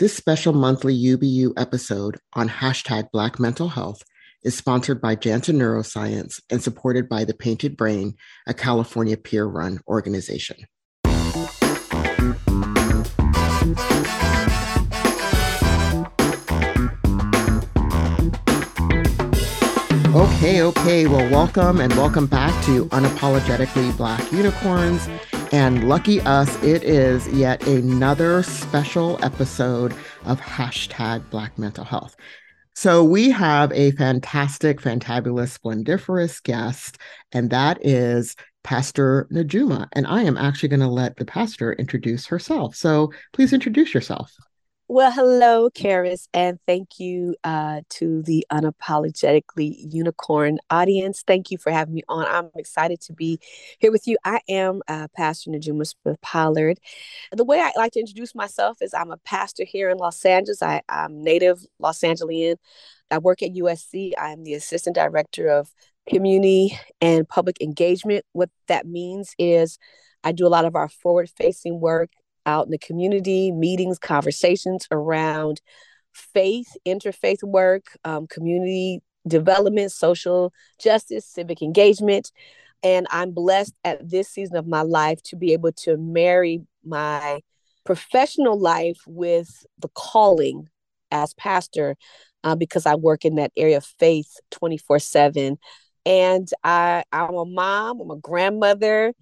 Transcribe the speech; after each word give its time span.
This 0.00 0.16
special 0.16 0.52
monthly 0.52 0.92
UBU 0.92 1.52
episode 1.56 2.18
on 2.32 2.48
hashtag 2.48 3.12
Black 3.12 3.38
Mental 3.38 3.68
Health 3.68 4.02
is 4.42 4.56
sponsored 4.56 5.00
by 5.00 5.14
Janssen 5.14 5.56
Neuroscience 5.56 6.40
and 6.50 6.60
supported 6.60 7.08
by 7.08 7.24
The 7.24 7.32
Painted 7.32 7.76
Brain, 7.76 8.14
a 8.44 8.54
California 8.54 9.16
peer 9.16 9.44
run 9.44 9.78
organization. 9.86 10.56
Okay, 20.12 20.62
okay. 20.62 21.06
Well, 21.06 21.30
welcome 21.30 21.80
and 21.80 21.92
welcome 21.94 22.26
back 22.26 22.64
to 22.64 22.86
Unapologetically 22.86 23.96
Black 23.96 24.32
Unicorns. 24.32 25.08
And 25.54 25.88
lucky 25.88 26.20
us, 26.22 26.52
it 26.64 26.82
is 26.82 27.28
yet 27.28 27.64
another 27.68 28.42
special 28.42 29.24
episode 29.24 29.94
of 30.24 30.40
hashtag 30.40 31.30
Black 31.30 31.56
Mental 31.56 31.84
Health. 31.84 32.16
So 32.74 33.04
we 33.04 33.30
have 33.30 33.70
a 33.70 33.92
fantastic, 33.92 34.80
fantabulous, 34.80 35.50
splendiferous 35.50 36.40
guest, 36.40 36.98
and 37.30 37.50
that 37.50 37.78
is 37.86 38.34
Pastor 38.64 39.28
Najuma. 39.30 39.86
And 39.92 40.08
I 40.08 40.22
am 40.22 40.36
actually 40.36 40.70
going 40.70 40.80
to 40.80 40.88
let 40.88 41.18
the 41.18 41.24
pastor 41.24 41.74
introduce 41.74 42.26
herself. 42.26 42.74
So 42.74 43.12
please 43.32 43.52
introduce 43.52 43.94
yourself. 43.94 44.32
Well, 44.86 45.10
hello, 45.10 45.70
Karis, 45.70 46.28
and 46.34 46.58
thank 46.66 47.00
you 47.00 47.36
uh, 47.42 47.80
to 47.88 48.20
the 48.22 48.46
unapologetically 48.52 49.74
unicorn 49.90 50.58
audience. 50.68 51.24
Thank 51.26 51.50
you 51.50 51.56
for 51.56 51.72
having 51.72 51.94
me 51.94 52.02
on. 52.06 52.26
I'm 52.26 52.50
excited 52.54 53.00
to 53.02 53.14
be 53.14 53.38
here 53.78 53.90
with 53.90 54.06
you. 54.06 54.18
I 54.26 54.40
am 54.46 54.82
uh, 54.86 55.08
Pastor 55.16 55.50
Najuma 55.50 55.86
Smith 55.86 56.20
Pollard. 56.20 56.80
The 57.32 57.44
way 57.44 57.60
I 57.60 57.72
like 57.78 57.92
to 57.92 58.00
introduce 58.00 58.34
myself 58.34 58.82
is 58.82 58.92
I'm 58.92 59.10
a 59.10 59.16
pastor 59.16 59.64
here 59.64 59.88
in 59.88 59.96
Los 59.96 60.22
Angeles. 60.22 60.62
I, 60.62 60.82
I'm 60.86 61.22
native 61.24 61.64
Los 61.78 62.02
Angelian. 62.02 62.56
I 63.10 63.16
work 63.16 63.42
at 63.42 63.54
USC. 63.54 64.12
I'm 64.18 64.44
the 64.44 64.52
assistant 64.52 64.96
director 64.96 65.48
of 65.48 65.70
community 66.06 66.78
and 67.00 67.26
public 67.26 67.58
engagement. 67.62 68.26
What 68.34 68.50
that 68.68 68.86
means 68.86 69.34
is 69.38 69.78
I 70.22 70.32
do 70.32 70.46
a 70.46 70.48
lot 70.48 70.66
of 70.66 70.76
our 70.76 70.90
forward 70.90 71.30
facing 71.30 71.80
work 71.80 72.10
out 72.46 72.66
in 72.66 72.70
the 72.70 72.78
community, 72.78 73.52
meetings, 73.52 73.98
conversations 73.98 74.86
around 74.90 75.60
faith, 76.12 76.76
interfaith 76.86 77.42
work, 77.42 77.96
um, 78.04 78.26
community 78.26 79.00
development, 79.26 79.92
social 79.92 80.52
justice, 80.78 81.26
civic 81.26 81.62
engagement. 81.62 82.30
And 82.82 83.06
I'm 83.10 83.32
blessed 83.32 83.74
at 83.84 84.08
this 84.08 84.28
season 84.28 84.56
of 84.56 84.66
my 84.66 84.82
life 84.82 85.22
to 85.24 85.36
be 85.36 85.52
able 85.52 85.72
to 85.72 85.96
marry 85.96 86.60
my 86.84 87.40
professional 87.84 88.58
life 88.58 88.98
with 89.06 89.64
the 89.78 89.88
calling 89.94 90.68
as 91.10 91.34
pastor 91.34 91.96
uh, 92.42 92.54
because 92.54 92.86
I 92.86 92.94
work 92.94 93.24
in 93.24 93.36
that 93.36 93.52
area 93.56 93.78
of 93.78 93.86
faith 93.98 94.36
24 94.50 94.98
7. 94.98 95.58
And 96.06 96.48
I, 96.62 97.04
I'm 97.12 97.34
a 97.34 97.46
mom, 97.46 98.00
I'm 98.00 98.10
a 98.10 98.16
grandmother, 98.16 99.14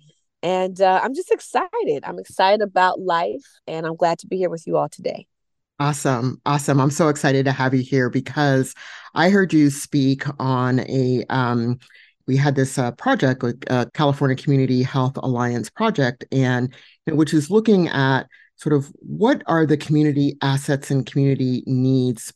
and 0.42 0.80
uh, 0.80 1.00
I'm 1.02 1.14
just 1.14 1.30
excited. 1.30 2.04
I'm 2.04 2.18
excited 2.18 2.62
about 2.62 3.00
life, 3.00 3.44
and 3.66 3.86
I'm 3.86 3.96
glad 3.96 4.18
to 4.20 4.26
be 4.26 4.36
here 4.36 4.50
with 4.50 4.66
you 4.66 4.76
all 4.76 4.88
today. 4.88 5.26
Awesome. 5.78 6.40
Awesome. 6.46 6.80
I'm 6.80 6.90
so 6.90 7.08
excited 7.08 7.44
to 7.46 7.52
have 7.52 7.74
you 7.74 7.82
here 7.82 8.08
because 8.08 8.74
I 9.14 9.30
heard 9.30 9.52
you 9.52 9.70
speak 9.70 10.24
on 10.38 10.80
a, 10.80 11.24
um, 11.28 11.78
we 12.26 12.36
had 12.36 12.54
this 12.54 12.78
uh, 12.78 12.92
project 12.92 13.42
uh, 13.68 13.86
California 13.92 14.36
Community 14.36 14.82
Health 14.82 15.16
Alliance 15.16 15.70
project, 15.70 16.24
and 16.30 16.72
which 17.06 17.34
is 17.34 17.50
looking 17.50 17.88
at 17.88 18.28
sort 18.56 18.74
of 18.74 18.92
what 19.00 19.42
are 19.46 19.66
the 19.66 19.76
community 19.76 20.36
assets 20.40 20.90
and 20.90 21.04
community 21.04 21.64
needs 21.66 22.32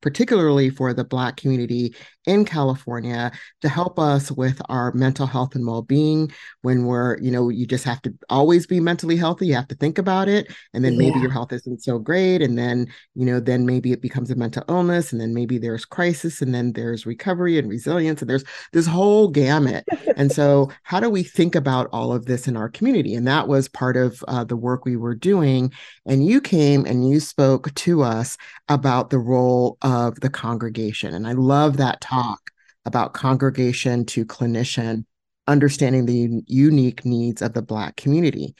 particularly 0.00 0.70
for 0.70 0.92
the 0.92 1.04
Black 1.04 1.36
community 1.36 1.94
in 2.26 2.44
California, 2.44 3.32
to 3.62 3.68
help 3.68 3.98
us 3.98 4.30
with 4.30 4.60
our 4.68 4.92
mental 4.92 5.26
health 5.26 5.54
and 5.54 5.66
well 5.66 5.82
being. 5.82 6.30
When 6.60 6.84
we're, 6.84 7.18
you 7.20 7.30
know, 7.30 7.48
you 7.48 7.66
just 7.66 7.84
have 7.84 8.02
to 8.02 8.14
always 8.28 8.66
be 8.66 8.80
mentally 8.80 9.16
healthy. 9.16 9.46
You 9.46 9.54
have 9.54 9.68
to 9.68 9.74
think 9.74 9.96
about 9.96 10.28
it. 10.28 10.52
And 10.74 10.84
then 10.84 10.98
maybe 10.98 11.16
yeah. 11.16 11.22
your 11.22 11.30
health 11.30 11.52
isn't 11.52 11.82
so 11.82 11.98
great. 11.98 12.42
And 12.42 12.58
then, 12.58 12.86
you 13.14 13.24
know, 13.24 13.40
then 13.40 13.64
maybe 13.64 13.92
it 13.92 14.02
becomes 14.02 14.30
a 14.30 14.34
mental 14.34 14.64
illness. 14.68 15.10
And 15.10 15.20
then 15.20 15.32
maybe 15.32 15.56
there's 15.56 15.86
crisis. 15.86 16.42
And 16.42 16.54
then 16.54 16.72
there's 16.72 17.06
recovery 17.06 17.58
and 17.58 17.68
resilience. 17.68 18.20
And 18.20 18.28
there's 18.28 18.44
this 18.72 18.86
whole 18.86 19.28
gamut. 19.28 19.86
and 20.16 20.30
so, 20.30 20.70
how 20.82 21.00
do 21.00 21.08
we 21.08 21.22
think 21.22 21.54
about 21.54 21.88
all 21.92 22.12
of 22.12 22.26
this 22.26 22.46
in 22.46 22.56
our 22.56 22.68
community? 22.68 23.14
And 23.14 23.26
that 23.26 23.48
was 23.48 23.68
part 23.68 23.96
of 23.96 24.22
uh, 24.28 24.44
the 24.44 24.56
work 24.56 24.84
we 24.84 24.96
were 24.96 25.14
doing. 25.14 25.72
And 26.04 26.26
you 26.26 26.42
came 26.42 26.84
and 26.84 27.08
you 27.08 27.20
spoke 27.20 27.74
to 27.74 28.02
us 28.02 28.36
about 28.68 29.08
the 29.08 29.18
role 29.18 29.78
of 29.88 30.20
the 30.20 30.30
congregation. 30.30 31.14
And 31.14 31.26
I 31.26 31.32
love 31.32 31.78
that 31.78 32.00
talk 32.00 32.50
about 32.84 33.14
congregation 33.14 34.04
to 34.06 34.24
clinician, 34.24 35.04
understanding 35.46 36.06
the 36.06 36.42
unique 36.46 37.04
needs 37.04 37.42
of 37.42 37.54
the 37.54 37.62
Black 37.62 37.96
community. 37.96 38.54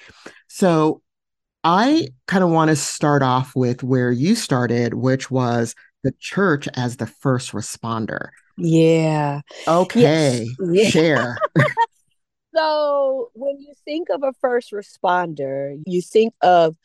So 0.48 1.02
I 1.64 2.08
kind 2.26 2.44
of 2.44 2.50
want 2.50 2.70
to 2.70 2.76
start 2.76 3.22
off 3.22 3.54
with 3.54 3.82
where 3.82 4.10
you 4.10 4.34
started, 4.34 4.94
which 4.94 5.30
was 5.30 5.74
the 6.02 6.12
church 6.18 6.68
as 6.74 6.96
the 6.96 7.06
first 7.06 7.52
responder. 7.52 8.28
Yeah. 8.56 9.40
Okay. 9.66 10.46
Yeah. 10.60 10.88
Share. 10.88 11.38
so 12.54 13.30
when 13.34 13.60
you 13.60 13.74
think 13.84 14.08
of 14.10 14.22
a 14.22 14.32
first 14.40 14.72
responder, 14.72 15.80
you 15.86 16.02
think 16.02 16.34
of 16.42 16.76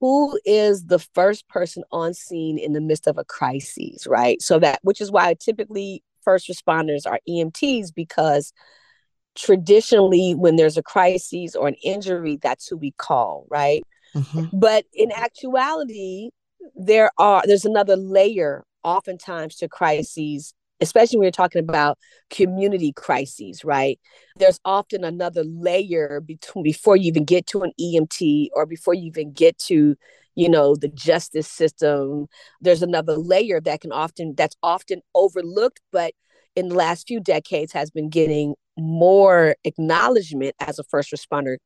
who 0.00 0.38
is 0.44 0.86
the 0.86 0.98
first 0.98 1.48
person 1.48 1.84
on 1.90 2.14
scene 2.14 2.58
in 2.58 2.72
the 2.72 2.80
midst 2.80 3.06
of 3.06 3.18
a 3.18 3.24
crisis, 3.24 4.06
right? 4.06 4.40
So 4.42 4.58
that, 4.58 4.80
which 4.82 5.00
is 5.00 5.10
why 5.10 5.34
typically 5.34 6.02
first 6.22 6.48
responders 6.48 7.06
are 7.06 7.20
EMTs 7.28 7.94
because 7.94 8.52
traditionally 9.34 10.34
when 10.34 10.56
there's 10.56 10.76
a 10.76 10.82
crisis 10.82 11.54
or 11.54 11.68
an 11.68 11.76
injury, 11.82 12.38
that's 12.40 12.66
who 12.68 12.76
we 12.76 12.92
call, 12.92 13.46
right? 13.50 13.82
Mm-hmm. 14.14 14.56
But 14.58 14.84
in 14.92 15.10
actuality, 15.12 16.30
there 16.76 17.10
are 17.18 17.42
there's 17.46 17.64
another 17.64 17.96
layer 17.96 18.64
oftentimes 18.82 19.56
to 19.56 19.68
crises 19.68 20.54
especially 20.80 21.18
when 21.18 21.24
you're 21.24 21.32
talking 21.32 21.60
about 21.60 21.98
community 22.30 22.92
crises, 22.92 23.64
right? 23.64 23.98
There's 24.36 24.60
often 24.64 25.04
another 25.04 25.44
layer 25.44 26.20
between 26.20 26.64
before 26.64 26.96
you 26.96 27.08
even 27.08 27.24
get 27.24 27.46
to 27.48 27.62
an 27.62 27.72
EMT 27.80 28.48
or 28.54 28.66
before 28.66 28.94
you 28.94 29.06
even 29.06 29.32
get 29.32 29.58
to, 29.58 29.96
you 30.34 30.48
know, 30.48 30.74
the 30.74 30.88
justice 30.88 31.48
system. 31.48 32.26
There's 32.60 32.82
another 32.82 33.16
layer 33.16 33.60
that 33.60 33.80
can 33.80 33.92
often 33.92 34.34
that's 34.36 34.56
often 34.62 35.00
overlooked, 35.14 35.80
but 35.92 36.12
in 36.56 36.68
the 36.68 36.74
last 36.74 37.06
few 37.08 37.20
decades 37.20 37.72
has 37.72 37.90
been 37.90 38.08
getting 38.08 38.54
more 38.76 39.56
acknowledgement 39.64 40.54
as 40.60 40.78
a 40.78 40.84
first 40.84 41.12
responder 41.12 41.56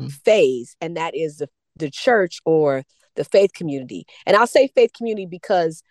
mm. 0.00 0.12
phase, 0.12 0.76
and 0.80 0.96
that 0.96 1.14
is 1.16 1.38
the 1.38 1.48
the 1.76 1.90
church 1.90 2.38
or 2.44 2.84
the 3.16 3.24
faith 3.24 3.52
community. 3.52 4.06
And 4.26 4.36
I'll 4.36 4.46
say 4.46 4.68
faith 4.68 4.92
community 4.96 5.26
because 5.26 5.82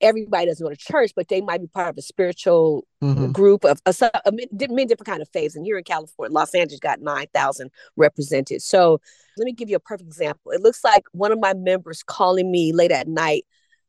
everybody 0.00 0.46
doesn't 0.46 0.64
go 0.64 0.70
to 0.70 0.76
church, 0.76 1.12
but 1.16 1.28
they 1.28 1.40
might 1.40 1.60
be 1.60 1.66
part 1.68 1.88
of 1.88 1.98
a 1.98 2.02
spiritual 2.02 2.86
mm-hmm. 3.02 3.32
group 3.32 3.64
of 3.64 3.80
a, 3.86 3.94
a, 4.02 4.20
a, 4.26 4.32
many 4.32 4.84
different 4.84 5.06
kind 5.06 5.22
of 5.22 5.28
faiths. 5.30 5.56
And 5.56 5.64
here 5.64 5.78
in 5.78 5.84
California, 5.84 6.34
Los 6.34 6.54
Angeles 6.54 6.80
got 6.80 7.00
9,000 7.00 7.70
represented. 7.96 8.62
So 8.62 9.00
let 9.36 9.44
me 9.44 9.52
give 9.52 9.70
you 9.70 9.76
a 9.76 9.80
perfect 9.80 10.08
example. 10.08 10.52
It 10.52 10.60
looks 10.60 10.84
like 10.84 11.04
one 11.12 11.32
of 11.32 11.40
my 11.40 11.54
members 11.54 12.02
calling 12.02 12.50
me 12.50 12.72
late 12.72 12.92
at 12.92 13.08
night 13.08 13.44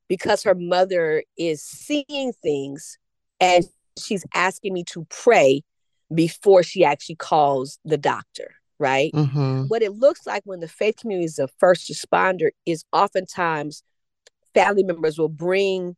because 0.08 0.44
her 0.44 0.56
mother 0.56 1.24
is 1.38 1.62
seeing 1.62 2.34
things 2.42 2.98
and 3.40 3.66
she's 3.98 4.26
asking 4.34 4.74
me 4.74 4.84
to 4.86 5.06
pray 5.10 5.64
before 6.14 6.64
she 6.64 6.86
actually 6.86 7.16
calls 7.16 7.80
the 7.84 7.98
doctor 7.98 8.52
right? 8.80 9.12
Mm-hmm. 9.14 9.64
What 9.64 9.82
it 9.82 9.94
looks 9.94 10.26
like 10.26 10.44
when 10.46 10.60
the 10.60 10.68
faith 10.68 10.98
community 10.98 11.26
is 11.26 11.40
a 11.40 11.48
first 11.60 11.90
responder 11.90 12.50
is 12.66 12.84
oftentimes 12.94 13.84
family 14.58 14.84
members 14.84 15.18
will 15.18 15.30
bring 15.30 15.96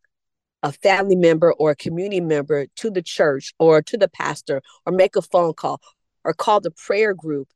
a 0.63 0.71
family 0.71 1.15
member 1.15 1.53
or 1.53 1.71
a 1.71 1.75
community 1.75 2.19
member 2.19 2.67
to 2.75 2.89
the 2.89 3.01
church 3.01 3.53
or 3.59 3.81
to 3.81 3.97
the 3.97 4.09
pastor 4.09 4.61
or 4.85 4.91
make 4.91 5.15
a 5.15 5.21
phone 5.21 5.53
call 5.53 5.79
or 6.25 6.33
call 6.33 6.59
the 6.59 6.71
prayer 6.71 7.13
group 7.13 7.47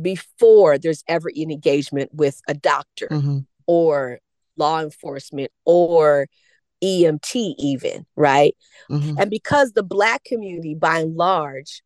before 0.00 0.78
there's 0.78 1.02
ever 1.08 1.30
an 1.34 1.50
engagement 1.50 2.10
with 2.12 2.40
a 2.48 2.54
doctor 2.54 3.08
mm-hmm. 3.10 3.38
or 3.66 4.18
law 4.56 4.80
enforcement 4.80 5.50
or 5.64 6.26
EMT, 6.84 7.54
even, 7.58 8.04
right? 8.16 8.54
Mm-hmm. 8.90 9.18
And 9.18 9.30
because 9.30 9.72
the 9.72 9.82
Black 9.82 10.24
community, 10.24 10.74
by 10.74 10.98
and 10.98 11.16
large, 11.16 11.82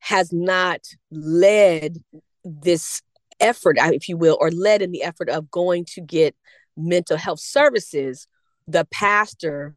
has 0.00 0.32
not 0.32 0.80
led 1.10 1.98
this 2.44 3.00
effort, 3.38 3.76
if 3.78 4.08
you 4.08 4.16
will, 4.16 4.36
or 4.40 4.50
led 4.50 4.82
in 4.82 4.90
the 4.90 5.02
effort 5.02 5.28
of 5.28 5.50
going 5.50 5.84
to 5.86 6.00
get 6.00 6.34
mental 6.80 7.16
health 7.16 7.40
services, 7.40 8.26
the 8.66 8.86
pastor, 8.90 9.76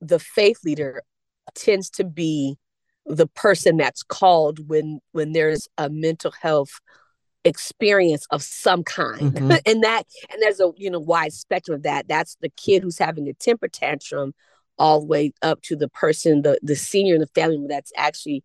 the 0.00 0.18
faith 0.18 0.58
leader 0.64 1.02
tends 1.54 1.90
to 1.90 2.04
be 2.04 2.56
the 3.06 3.26
person 3.26 3.76
that's 3.76 4.02
called 4.02 4.68
when 4.68 5.00
when 5.12 5.32
there's 5.32 5.68
a 5.78 5.90
mental 5.90 6.32
health 6.40 6.80
experience 7.44 8.26
of 8.30 8.42
some 8.42 8.84
kind. 8.84 9.32
Mm-hmm. 9.32 9.50
and 9.66 9.82
that 9.82 10.04
and 10.30 10.40
there's 10.40 10.60
a 10.60 10.70
you 10.76 10.90
know 10.90 11.00
wide 11.00 11.32
spectrum 11.32 11.76
of 11.76 11.82
that. 11.82 12.08
That's 12.08 12.36
the 12.40 12.50
kid 12.50 12.82
who's 12.82 12.98
having 12.98 13.28
a 13.28 13.34
temper 13.34 13.68
tantrum 13.68 14.34
all 14.78 15.00
the 15.00 15.06
way 15.06 15.32
up 15.42 15.60
to 15.62 15.76
the 15.76 15.88
person 15.88 16.42
the 16.42 16.58
the 16.62 16.76
senior 16.76 17.14
in 17.14 17.20
the 17.20 17.26
family 17.28 17.66
that's 17.68 17.92
actually 17.96 18.42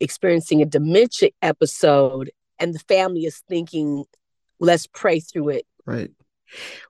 experiencing 0.00 0.60
a 0.60 0.66
dementia 0.66 1.30
episode 1.40 2.30
and 2.58 2.74
the 2.74 2.80
family 2.80 3.24
is 3.24 3.42
thinking 3.48 4.04
let's 4.60 4.86
pray 4.86 5.20
through 5.20 5.48
it. 5.50 5.66
Right 5.86 6.10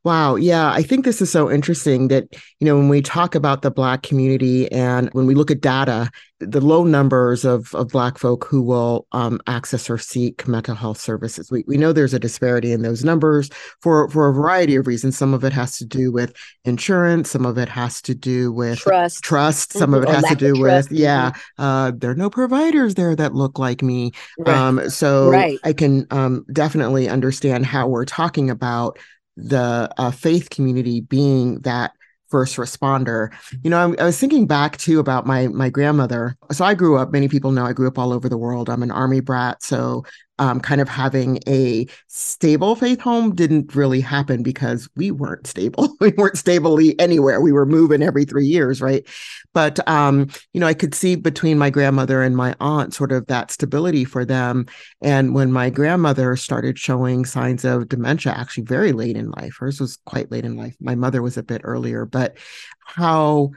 Wow. 0.04 0.36
Yeah. 0.36 0.70
I 0.70 0.82
think 0.82 1.04
this 1.04 1.22
is 1.22 1.30
so 1.30 1.50
interesting 1.50 2.08
that, 2.08 2.24
you 2.60 2.66
know, 2.66 2.76
when 2.76 2.88
we 2.88 3.00
talk 3.00 3.34
about 3.34 3.62
the 3.62 3.70
Black 3.70 4.02
community 4.02 4.70
and 4.70 5.08
when 5.12 5.26
we 5.26 5.34
look 5.34 5.50
at 5.50 5.62
data, 5.62 6.10
the 6.40 6.60
low 6.60 6.84
numbers 6.84 7.46
of, 7.46 7.74
of 7.74 7.88
Black 7.88 8.18
folk 8.18 8.44
who 8.44 8.60
will 8.60 9.06
um, 9.12 9.40
access 9.46 9.88
or 9.88 9.96
seek 9.96 10.46
mental 10.46 10.74
health 10.74 11.00
services, 11.00 11.50
we, 11.50 11.64
we 11.66 11.78
know 11.78 11.92
there's 11.92 12.12
a 12.12 12.18
disparity 12.18 12.72
in 12.72 12.82
those 12.82 13.02
numbers 13.02 13.48
for, 13.80 14.10
for 14.10 14.28
a 14.28 14.34
variety 14.34 14.76
of 14.76 14.86
reasons. 14.86 15.16
Some 15.16 15.32
of 15.32 15.42
it 15.44 15.54
has 15.54 15.78
to 15.78 15.86
do 15.86 16.12
with 16.12 16.36
insurance, 16.66 17.30
some 17.30 17.46
of 17.46 17.56
it 17.56 17.70
has 17.70 18.02
to 18.02 18.14
do 18.14 18.52
with 18.52 18.80
trust, 18.80 19.24
trust. 19.24 19.72
some 19.72 19.92
mm-hmm. 19.92 20.02
of 20.02 20.10
it 20.10 20.14
has 20.14 20.24
to 20.24 20.34
do 20.34 20.60
with, 20.60 20.92
yeah, 20.92 21.30
mm-hmm. 21.30 21.62
uh, 21.62 21.92
there 21.96 22.10
are 22.10 22.16
no 22.16 22.28
providers 22.28 22.94
there 22.94 23.16
that 23.16 23.34
look 23.34 23.58
like 23.58 23.82
me. 23.82 24.12
Right. 24.38 24.54
Um, 24.54 24.90
so 24.90 25.30
right. 25.30 25.58
I 25.64 25.72
can 25.72 26.06
um, 26.10 26.44
definitely 26.52 27.08
understand 27.08 27.64
how 27.64 27.88
we're 27.88 28.04
talking 28.04 28.50
about 28.50 28.98
the 29.36 29.90
uh, 29.98 30.10
faith 30.10 30.50
community 30.50 31.00
being 31.00 31.60
that 31.60 31.92
first 32.28 32.56
responder. 32.56 33.32
You 33.62 33.70
know, 33.70 33.78
I, 33.78 34.02
I, 34.02 34.04
was 34.06 34.18
thinking 34.18 34.46
back 34.46 34.76
too 34.76 34.98
about 34.98 35.26
my 35.26 35.48
my 35.48 35.70
grandmother. 35.70 36.36
So 36.50 36.64
I 36.64 36.74
grew 36.74 36.98
up. 36.98 37.12
Many 37.12 37.28
people 37.28 37.52
know 37.52 37.64
I 37.64 37.72
grew 37.72 37.88
up 37.88 37.98
all 37.98 38.12
over 38.12 38.28
the 38.28 38.38
world. 38.38 38.68
I'm 38.68 38.82
an 38.82 38.90
army 38.90 39.20
brat, 39.20 39.62
so 39.62 40.04
um, 40.38 40.60
kind 40.60 40.80
of 40.80 40.88
having 40.88 41.38
a 41.46 41.86
stable 42.08 42.74
faith 42.74 43.00
home 43.00 43.34
didn't 43.34 43.74
really 43.74 44.00
happen 44.00 44.42
because 44.42 44.88
we 44.96 45.10
weren't 45.10 45.46
stable. 45.46 45.96
we 46.00 46.10
weren't 46.10 46.38
stably 46.38 46.98
anywhere. 46.98 47.40
We 47.40 47.52
were 47.52 47.66
moving 47.66 48.02
every 48.02 48.24
three 48.24 48.46
years, 48.46 48.80
right? 48.80 49.06
But 49.52 49.86
um, 49.88 50.28
you 50.52 50.60
know, 50.60 50.66
I 50.66 50.74
could 50.74 50.94
see 50.94 51.14
between 51.14 51.58
my 51.58 51.70
grandmother 51.70 52.22
and 52.22 52.36
my 52.36 52.54
aunt 52.60 52.94
sort 52.94 53.12
of 53.12 53.26
that 53.26 53.50
stability 53.50 54.04
for 54.04 54.24
them. 54.24 54.66
And 55.00 55.34
when 55.34 55.52
my 55.52 55.70
grandmother 55.70 56.36
started 56.36 56.78
showing 56.78 57.24
signs 57.24 57.64
of 57.64 57.88
dementia, 57.88 58.32
actually 58.32 58.64
very 58.64 58.92
late 58.92 59.16
in 59.16 59.30
life, 59.30 59.56
hers 59.60 59.80
was 59.80 59.98
quite 60.04 60.30
late 60.30 60.44
in 60.44 60.56
life. 60.56 60.74
My 60.80 60.96
mother 60.96 61.22
was 61.22 61.36
a 61.36 61.42
bit 61.42 61.60
earlier, 61.64 62.04
but 62.04 62.36
how 62.84 63.52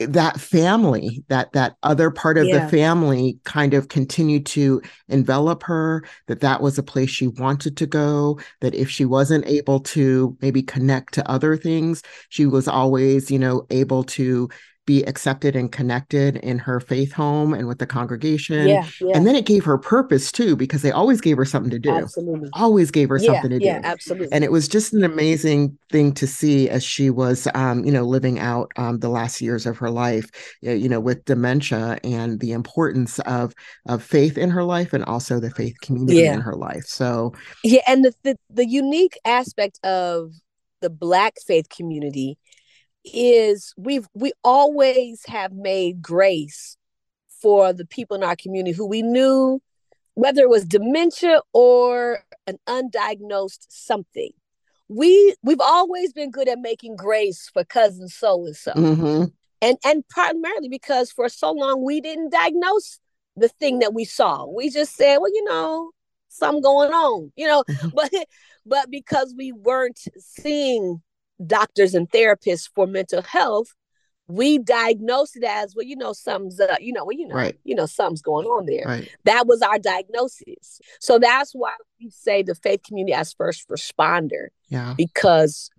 that 0.00 0.38
family 0.38 1.24
that 1.28 1.52
that 1.52 1.74
other 1.82 2.10
part 2.10 2.38
of 2.38 2.46
yeah. 2.46 2.64
the 2.64 2.70
family 2.70 3.38
kind 3.44 3.74
of 3.74 3.88
continued 3.88 4.46
to 4.46 4.80
envelop 5.08 5.64
her 5.64 6.04
that 6.28 6.40
that 6.40 6.62
was 6.62 6.78
a 6.78 6.84
place 6.84 7.10
she 7.10 7.26
wanted 7.26 7.76
to 7.76 7.84
go 7.84 8.38
that 8.60 8.74
if 8.76 8.88
she 8.88 9.04
wasn't 9.04 9.44
able 9.46 9.80
to 9.80 10.36
maybe 10.40 10.62
connect 10.62 11.14
to 11.14 11.28
other 11.28 11.56
things 11.56 12.02
she 12.28 12.46
was 12.46 12.68
always 12.68 13.28
you 13.28 13.38
know 13.38 13.66
able 13.70 14.04
to 14.04 14.48
be 14.88 15.02
accepted 15.04 15.54
and 15.54 15.70
connected 15.70 16.36
in 16.36 16.58
her 16.58 16.80
faith 16.80 17.12
home 17.12 17.52
and 17.52 17.68
with 17.68 17.78
the 17.78 17.86
congregation. 17.86 18.66
Yeah, 18.66 18.88
yeah. 19.02 19.14
And 19.14 19.26
then 19.26 19.36
it 19.36 19.44
gave 19.44 19.62
her 19.66 19.76
purpose 19.76 20.32
too, 20.32 20.56
because 20.56 20.80
they 20.80 20.90
always 20.90 21.20
gave 21.20 21.36
her 21.36 21.44
something 21.44 21.70
to 21.70 21.78
do. 21.78 21.90
Absolutely. 21.90 22.48
Always 22.54 22.90
gave 22.90 23.10
her 23.10 23.18
yeah, 23.18 23.26
something 23.26 23.50
to 23.50 23.58
do. 23.58 23.66
Yeah, 23.66 23.82
absolutely. 23.84 24.32
And 24.32 24.44
it 24.44 24.50
was 24.50 24.66
just 24.66 24.94
an 24.94 25.04
amazing 25.04 25.76
thing 25.92 26.14
to 26.14 26.26
see 26.26 26.70
as 26.70 26.82
she 26.82 27.10
was, 27.10 27.46
um, 27.54 27.84
you 27.84 27.92
know, 27.92 28.04
living 28.04 28.40
out 28.40 28.72
um, 28.76 29.00
the 29.00 29.10
last 29.10 29.42
years 29.42 29.66
of 29.66 29.76
her 29.76 29.90
life, 29.90 30.24
you 30.62 30.88
know, 30.88 31.00
with 31.00 31.22
dementia 31.26 31.98
and 32.02 32.40
the 32.40 32.52
importance 32.52 33.18
of 33.20 33.52
of 33.86 34.02
faith 34.02 34.38
in 34.38 34.48
her 34.48 34.64
life 34.64 34.94
and 34.94 35.04
also 35.04 35.38
the 35.38 35.50
faith 35.50 35.76
community 35.82 36.24
in 36.24 36.40
her 36.40 36.54
life. 36.54 36.84
So 36.86 37.34
yeah, 37.62 37.82
and 37.86 38.06
the, 38.06 38.14
the 38.22 38.38
the 38.48 38.66
unique 38.66 39.18
aspect 39.26 39.84
of 39.84 40.32
the 40.80 40.88
Black 40.88 41.34
faith 41.46 41.68
community 41.68 42.38
is 43.14 43.74
we've 43.76 44.06
we 44.14 44.32
always 44.44 45.24
have 45.26 45.52
made 45.52 46.02
grace 46.02 46.76
for 47.40 47.72
the 47.72 47.86
people 47.86 48.16
in 48.16 48.22
our 48.22 48.36
community 48.36 48.76
who 48.76 48.86
we 48.86 49.02
knew 49.02 49.60
whether 50.14 50.42
it 50.42 50.50
was 50.50 50.64
dementia 50.64 51.40
or 51.52 52.24
an 52.48 52.58
undiagnosed 52.66 53.66
something. 53.68 54.30
We 54.88 55.34
we've 55.42 55.60
always 55.60 56.12
been 56.12 56.30
good 56.30 56.48
at 56.48 56.58
making 56.58 56.96
grace 56.96 57.48
for 57.52 57.62
cousin 57.64 58.08
so 58.08 58.44
and 58.46 58.56
so. 58.56 58.72
And 59.62 59.78
and 59.84 60.08
primarily 60.08 60.68
because 60.68 61.12
for 61.12 61.28
so 61.28 61.52
long 61.52 61.84
we 61.84 62.00
didn't 62.00 62.32
diagnose 62.32 62.98
the 63.36 63.48
thing 63.48 63.78
that 63.80 63.94
we 63.94 64.04
saw. 64.04 64.46
We 64.46 64.70
just 64.70 64.96
said 64.96 65.18
well 65.18 65.32
you 65.32 65.44
know 65.44 65.90
something 66.28 66.62
going 66.62 66.92
on 66.92 67.32
you 67.36 67.46
know? 67.46 67.64
Mm-hmm. 67.68 67.88
but 67.94 68.10
but 68.66 68.90
because 68.90 69.34
we 69.36 69.52
weren't 69.52 70.00
seeing 70.18 71.00
doctors 71.44 71.94
and 71.94 72.10
therapists 72.10 72.68
for 72.74 72.86
mental 72.86 73.22
health, 73.22 73.74
we 74.28 74.58
diagnosed 74.58 75.36
it 75.36 75.44
as 75.44 75.74
well, 75.74 75.86
you 75.86 75.96
know, 75.96 76.12
something's 76.12 76.60
up, 76.60 76.80
you 76.80 76.92
know, 76.92 77.04
well, 77.04 77.16
you 77.16 77.26
know, 77.26 77.34
right. 77.34 77.58
you 77.64 77.74
know, 77.74 77.86
something's 77.86 78.20
going 78.20 78.46
on 78.46 78.66
there. 78.66 78.84
Right. 78.86 79.10
That 79.24 79.46
was 79.46 79.62
our 79.62 79.78
diagnosis. 79.78 80.80
So 81.00 81.18
that's 81.18 81.52
why 81.52 81.72
we 81.98 82.10
say 82.10 82.42
the 82.42 82.54
faith 82.54 82.82
community 82.82 83.14
as 83.14 83.32
first 83.32 83.68
responder. 83.68 84.48
Yeah. 84.68 84.94
Because 84.96 85.70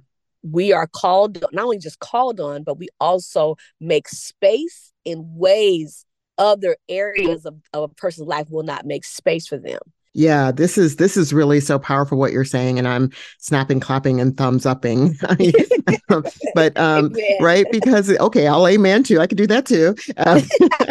we 0.42 0.74
are 0.74 0.88
called 0.88 1.44
not 1.52 1.64
only 1.64 1.78
just 1.78 2.00
called 2.00 2.40
on, 2.40 2.64
but 2.64 2.80
we 2.80 2.88
also 3.00 3.56
make 3.80 4.08
space 4.08 4.94
in 5.06 5.36
ways 5.36 6.06
other 6.40 6.78
areas 6.88 7.46
of, 7.46 7.56
of 7.74 7.84
a 7.84 7.94
person's 7.94 8.28
life 8.28 8.50
will 8.50 8.64
not 8.64 8.86
make 8.86 9.04
space 9.04 9.46
for 9.46 9.58
them. 9.58 9.80
Yeah, 10.20 10.52
this 10.52 10.78
is 10.78 10.98
this 10.98 11.16
is 11.16 11.32
really 11.32 11.62
so 11.62 11.80
powerful 11.80 12.18
what 12.18 12.34
you're 12.34 12.44
saying, 12.44 12.78
and 12.78 12.90
I'm 12.90 13.10
snapping, 13.38 13.80
clapping, 13.80 14.20
and 14.20 14.36
thumbs 14.36 14.66
upping. 14.66 15.16
but 16.54 16.78
um, 16.78 17.16
right 17.40 17.66
because 17.72 18.10
okay, 18.10 18.46
I'll 18.46 18.68
amen 18.68 19.04
too. 19.04 19.22
I 19.22 19.28
could 19.28 19.38
do 19.38 19.48
that 19.48 19.66
too. 19.66 19.96
Um, 20.18 20.42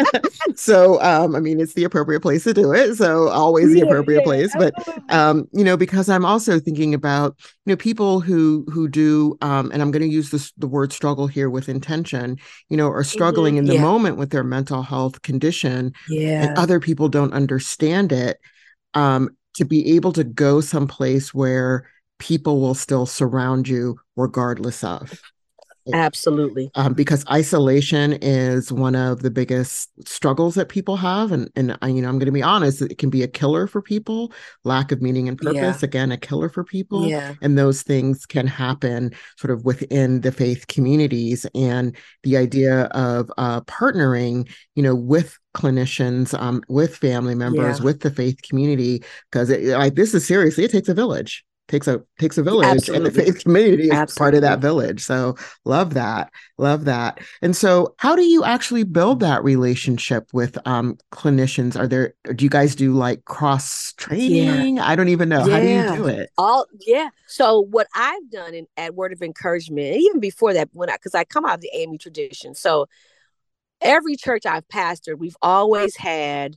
so 0.55 0.99
um, 1.03 1.35
I 1.35 1.41
mean, 1.41 1.59
it's 1.59 1.75
the 1.75 1.83
appropriate 1.83 2.21
place 2.21 2.43
to 2.45 2.55
do 2.55 2.73
it. 2.73 2.95
So 2.95 3.29
always 3.29 3.71
the 3.71 3.81
appropriate 3.81 4.21
yeah, 4.21 4.25
place. 4.25 4.51
But 4.57 4.73
um, 5.09 5.47
you 5.51 5.63
know, 5.63 5.77
because 5.77 6.09
I'm 6.09 6.25
also 6.25 6.59
thinking 6.59 6.95
about 6.95 7.35
you 7.67 7.73
know 7.73 7.77
people 7.77 8.21
who 8.21 8.65
who 8.73 8.87
do, 8.87 9.37
um, 9.43 9.69
and 9.71 9.83
I'm 9.83 9.91
going 9.91 10.01
to 10.01 10.09
use 10.09 10.31
this 10.31 10.51
the 10.57 10.67
word 10.67 10.91
struggle 10.91 11.27
here 11.27 11.51
with 11.51 11.69
intention. 11.69 12.39
You 12.69 12.77
know, 12.77 12.89
are 12.89 13.03
struggling 13.03 13.53
mm-hmm, 13.53 13.59
in 13.59 13.65
the 13.65 13.75
yeah. 13.75 13.81
moment 13.83 14.17
with 14.17 14.31
their 14.31 14.43
mental 14.43 14.81
health 14.81 15.21
condition. 15.21 15.93
Yeah, 16.09 16.47
and 16.47 16.57
other 16.57 16.79
people 16.79 17.09
don't 17.09 17.31
understand 17.31 18.11
it 18.11 18.39
um, 18.93 19.29
to 19.55 19.65
be 19.65 19.95
able 19.95 20.13
to 20.13 20.23
go 20.23 20.61
someplace 20.61 21.33
where 21.33 21.89
people 22.17 22.59
will 22.59 22.75
still 22.75 23.05
surround 23.05 23.67
you 23.67 23.99
regardless 24.15 24.83
of. 24.83 25.21
Absolutely. 25.91 26.69
Um, 26.75 26.93
because 26.93 27.25
isolation 27.31 28.13
is 28.13 28.71
one 28.71 28.93
of 28.93 29.23
the 29.23 29.31
biggest 29.31 29.89
struggles 30.07 30.53
that 30.55 30.69
people 30.69 30.97
have. 30.97 31.31
And, 31.31 31.49
and 31.55 31.77
I, 31.81 31.87
you 31.87 32.01
know, 32.01 32.09
I'm 32.09 32.19
going 32.19 32.27
to 32.27 32.31
be 32.31 32.43
honest, 32.43 32.81
it 32.83 32.97
can 32.99 33.09
be 33.09 33.23
a 33.23 33.27
killer 33.27 33.65
for 33.65 33.81
people. 33.81 34.31
Lack 34.63 34.91
of 34.91 35.01
meaning 35.01 35.27
and 35.27 35.37
purpose, 35.37 35.81
yeah. 35.81 35.85
again, 35.85 36.11
a 36.11 36.17
killer 36.17 36.49
for 36.49 36.63
people. 36.63 37.07
Yeah. 37.07 37.33
And 37.41 37.57
those 37.57 37.81
things 37.81 38.27
can 38.27 38.45
happen 38.45 39.13
sort 39.37 39.49
of 39.49 39.65
within 39.65 40.21
the 40.21 40.31
faith 40.31 40.67
communities. 40.67 41.47
And 41.55 41.95
the 42.21 42.37
idea 42.37 42.83
of 42.85 43.31
uh, 43.39 43.61
partnering, 43.61 44.47
you 44.75 44.83
know, 44.83 44.93
with 44.93 45.38
clinicians, 45.55 46.39
um, 46.39 46.61
with 46.67 46.95
family 46.95 47.35
members, 47.35 47.79
yeah. 47.79 47.85
with 47.85 48.01
the 48.01 48.11
faith 48.11 48.41
community, 48.41 49.03
because 49.31 49.49
like 49.49 49.95
this 49.95 50.13
is 50.13 50.25
seriously, 50.25 50.65
it 50.65 50.71
takes 50.71 50.89
a 50.89 50.93
village 50.93 51.45
takes 51.69 51.87
a 51.87 52.01
takes 52.17 52.37
a 52.37 52.43
village 52.43 52.65
Absolutely. 52.65 53.07
and 53.07 53.15
the 53.15 53.23
faith 53.23 53.43
community 53.43 53.83
is 53.83 53.91
Absolutely. 53.91 54.19
part 54.19 54.35
of 54.35 54.41
that 54.41 54.59
village 54.59 55.01
so 55.01 55.35
love 55.63 55.93
that 55.93 56.31
love 56.57 56.85
that 56.85 57.19
and 57.41 57.55
so 57.55 57.93
how 57.97 58.15
do 58.15 58.23
you 58.23 58.43
actually 58.43 58.83
build 58.83 59.19
that 59.21 59.43
relationship 59.43 60.27
with 60.33 60.57
um 60.67 60.97
clinicians 61.11 61.79
are 61.79 61.87
there 61.87 62.13
do 62.35 62.43
you 62.43 62.49
guys 62.49 62.75
do 62.75 62.93
like 62.93 63.23
cross 63.25 63.93
training 63.93 64.77
yeah. 64.77 64.87
i 64.87 64.95
don't 64.95 65.09
even 65.09 65.29
know 65.29 65.45
yeah. 65.45 65.53
how 65.53 65.59
do 65.59 65.67
you 65.67 66.03
do 66.03 66.07
it 66.07 66.29
all 66.37 66.65
yeah 66.85 67.09
so 67.27 67.61
what 67.61 67.87
i've 67.95 68.29
done 68.31 68.53
in, 68.53 68.67
at 68.75 68.95
word 68.95 69.13
of 69.13 69.21
encouragement 69.21 69.95
even 69.95 70.19
before 70.19 70.53
that 70.53 70.69
when 70.73 70.89
i 70.89 70.93
because 70.93 71.15
i 71.15 71.23
come 71.23 71.45
out 71.45 71.55
of 71.55 71.61
the 71.61 71.71
ame 71.73 71.97
tradition 71.97 72.53
so 72.55 72.87
every 73.81 74.15
church 74.15 74.45
i've 74.45 74.67
pastored 74.67 75.17
we've 75.17 75.37
always 75.41 75.95
had 75.95 76.55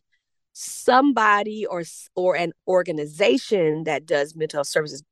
somebody 0.52 1.66
or 1.66 1.82
or 2.14 2.36
an 2.36 2.52
organization 2.68 3.84
that 3.84 4.06
does 4.06 4.36
mental 4.36 4.58
health 4.58 4.66
services 4.66 5.02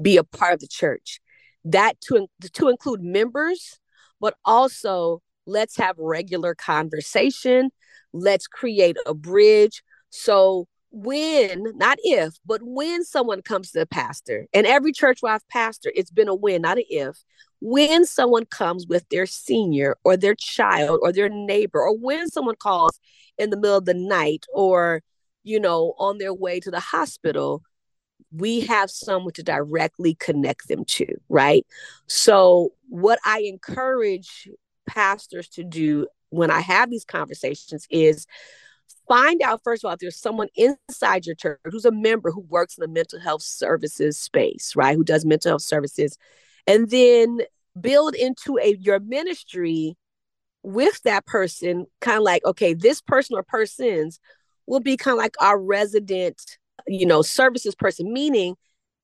be 0.00 0.16
a 0.16 0.24
part 0.24 0.54
of 0.54 0.60
the 0.60 0.68
church. 0.68 1.20
That 1.64 2.00
to 2.02 2.28
to 2.54 2.68
include 2.68 3.02
members 3.02 3.78
but 4.20 4.34
also 4.44 5.22
let's 5.46 5.76
have 5.76 5.96
regular 5.98 6.54
conversation. 6.54 7.70
Let's 8.12 8.48
create 8.48 8.96
a 9.06 9.14
bridge. 9.14 9.82
So 10.10 10.66
when 10.90 11.64
not 11.76 11.98
if 12.02 12.34
but 12.46 12.60
when 12.64 13.04
someone 13.04 13.42
comes 13.42 13.70
to 13.70 13.78
the 13.78 13.86
pastor 13.86 14.46
and 14.54 14.66
every 14.66 14.90
church 14.90 15.18
where 15.20 15.34
i've 15.34 15.46
pastored 15.54 15.90
it's 15.94 16.10
been 16.10 16.28
a 16.28 16.34
when 16.34 16.62
not 16.62 16.78
an 16.78 16.84
if 16.88 17.22
when 17.60 18.04
someone 18.06 18.44
comes 18.46 18.86
with 18.86 19.08
their 19.08 19.26
senior 19.26 19.96
or 20.04 20.16
their 20.16 20.34
child 20.34 21.00
or 21.02 21.12
their 21.12 21.28
neighbor 21.28 21.80
or 21.80 21.96
when 21.96 22.28
someone 22.28 22.54
calls 22.56 23.00
in 23.36 23.50
the 23.50 23.56
middle 23.56 23.76
of 23.76 23.84
the 23.84 23.94
night 23.94 24.46
or 24.52 25.02
you 25.44 25.58
know 25.58 25.94
on 25.98 26.18
their 26.18 26.34
way 26.34 26.60
to 26.60 26.70
the 26.70 26.80
hospital 26.80 27.62
we 28.32 28.60
have 28.60 28.90
someone 28.90 29.32
to 29.32 29.42
directly 29.42 30.14
connect 30.14 30.68
them 30.68 30.84
to, 30.84 31.06
right? 31.28 31.66
So, 32.06 32.72
what 32.88 33.18
I 33.24 33.40
encourage 33.46 34.48
pastors 34.86 35.48
to 35.50 35.64
do 35.64 36.06
when 36.30 36.50
I 36.50 36.60
have 36.60 36.90
these 36.90 37.04
conversations 37.04 37.86
is 37.90 38.26
find 39.06 39.40
out 39.42 39.62
first 39.64 39.82
of 39.82 39.88
all 39.88 39.94
if 39.94 40.00
there's 40.00 40.20
someone 40.20 40.48
inside 40.54 41.24
your 41.24 41.34
church 41.34 41.58
who's 41.64 41.86
a 41.86 41.90
member 41.90 42.30
who 42.30 42.42
works 42.42 42.76
in 42.76 42.82
the 42.82 42.88
mental 42.88 43.18
health 43.18 43.42
services 43.42 44.18
space, 44.18 44.74
right? 44.76 44.96
Who 44.96 45.04
does 45.04 45.24
mental 45.24 45.52
health 45.52 45.62
services, 45.62 46.18
and 46.68 46.90
then 46.90 47.40
build 47.80 48.14
into 48.14 48.58
a 48.58 48.76
your 48.78 49.00
ministry 49.00 49.96
with 50.62 51.00
that 51.02 51.24
person, 51.26 51.86
kind 52.00 52.18
of 52.18 52.22
like, 52.22 52.44
okay, 52.44 52.74
this 52.74 53.00
person 53.00 53.36
or 53.36 53.42
persons 53.42 54.20
will 54.66 54.80
be 54.80 54.96
kind 54.96 55.14
of 55.14 55.18
like 55.18 55.34
our 55.40 55.58
resident, 55.58 56.40
you 56.86 57.06
know, 57.06 57.22
services 57.22 57.74
person, 57.74 58.12
meaning 58.12 58.54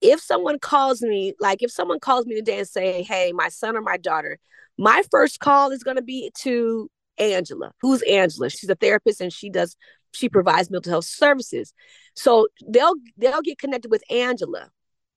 if 0.02 0.21
someone 0.21 0.59
calls 0.59 1.00
me, 1.00 1.33
like 1.40 1.62
if 1.62 1.71
someone 1.71 1.99
calls 1.99 2.26
me 2.26 2.35
today 2.35 2.59
and 2.59 2.68
say, 2.68 3.02
hey, 3.02 3.33
my 3.33 3.49
son 3.49 3.76
or 3.76 3.80
my 3.80 3.97
daughter, 3.97 4.38
my 4.76 5.02
first 5.11 5.40
call 5.40 5.71
is 5.71 5.83
going 5.83 5.97
to 5.97 6.02
be 6.02 6.30
to 6.40 6.90
Angela. 7.16 7.73
Who's 7.80 8.02
Angela? 8.02 8.50
She's 8.50 8.68
a 8.68 8.75
therapist 8.75 9.23
and 9.23 9.33
she 9.33 9.49
does 9.49 9.75
she 10.12 10.28
provides 10.28 10.71
mental 10.71 10.90
health 10.90 11.06
services. 11.06 11.73
So 12.14 12.49
they'll 12.68 12.94
they'll 13.16 13.42
get 13.42 13.59
connected 13.59 13.90
with 13.90 14.04
Angela. 14.11 14.71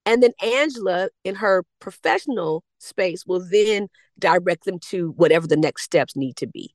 And 0.08 0.24
then 0.24 0.32
Angela 0.42 1.10
in 1.26 1.36
her 1.36 1.66
professional 1.82 2.64
space 2.78 3.26
will 3.26 3.46
then 3.52 3.90
direct 4.18 4.64
them 4.64 4.80
to 4.90 5.12
whatever 5.18 5.48
the 5.48 5.58
next 5.58 5.84
steps 5.84 6.16
need 6.16 6.38
to 6.38 6.48
be. 6.48 6.74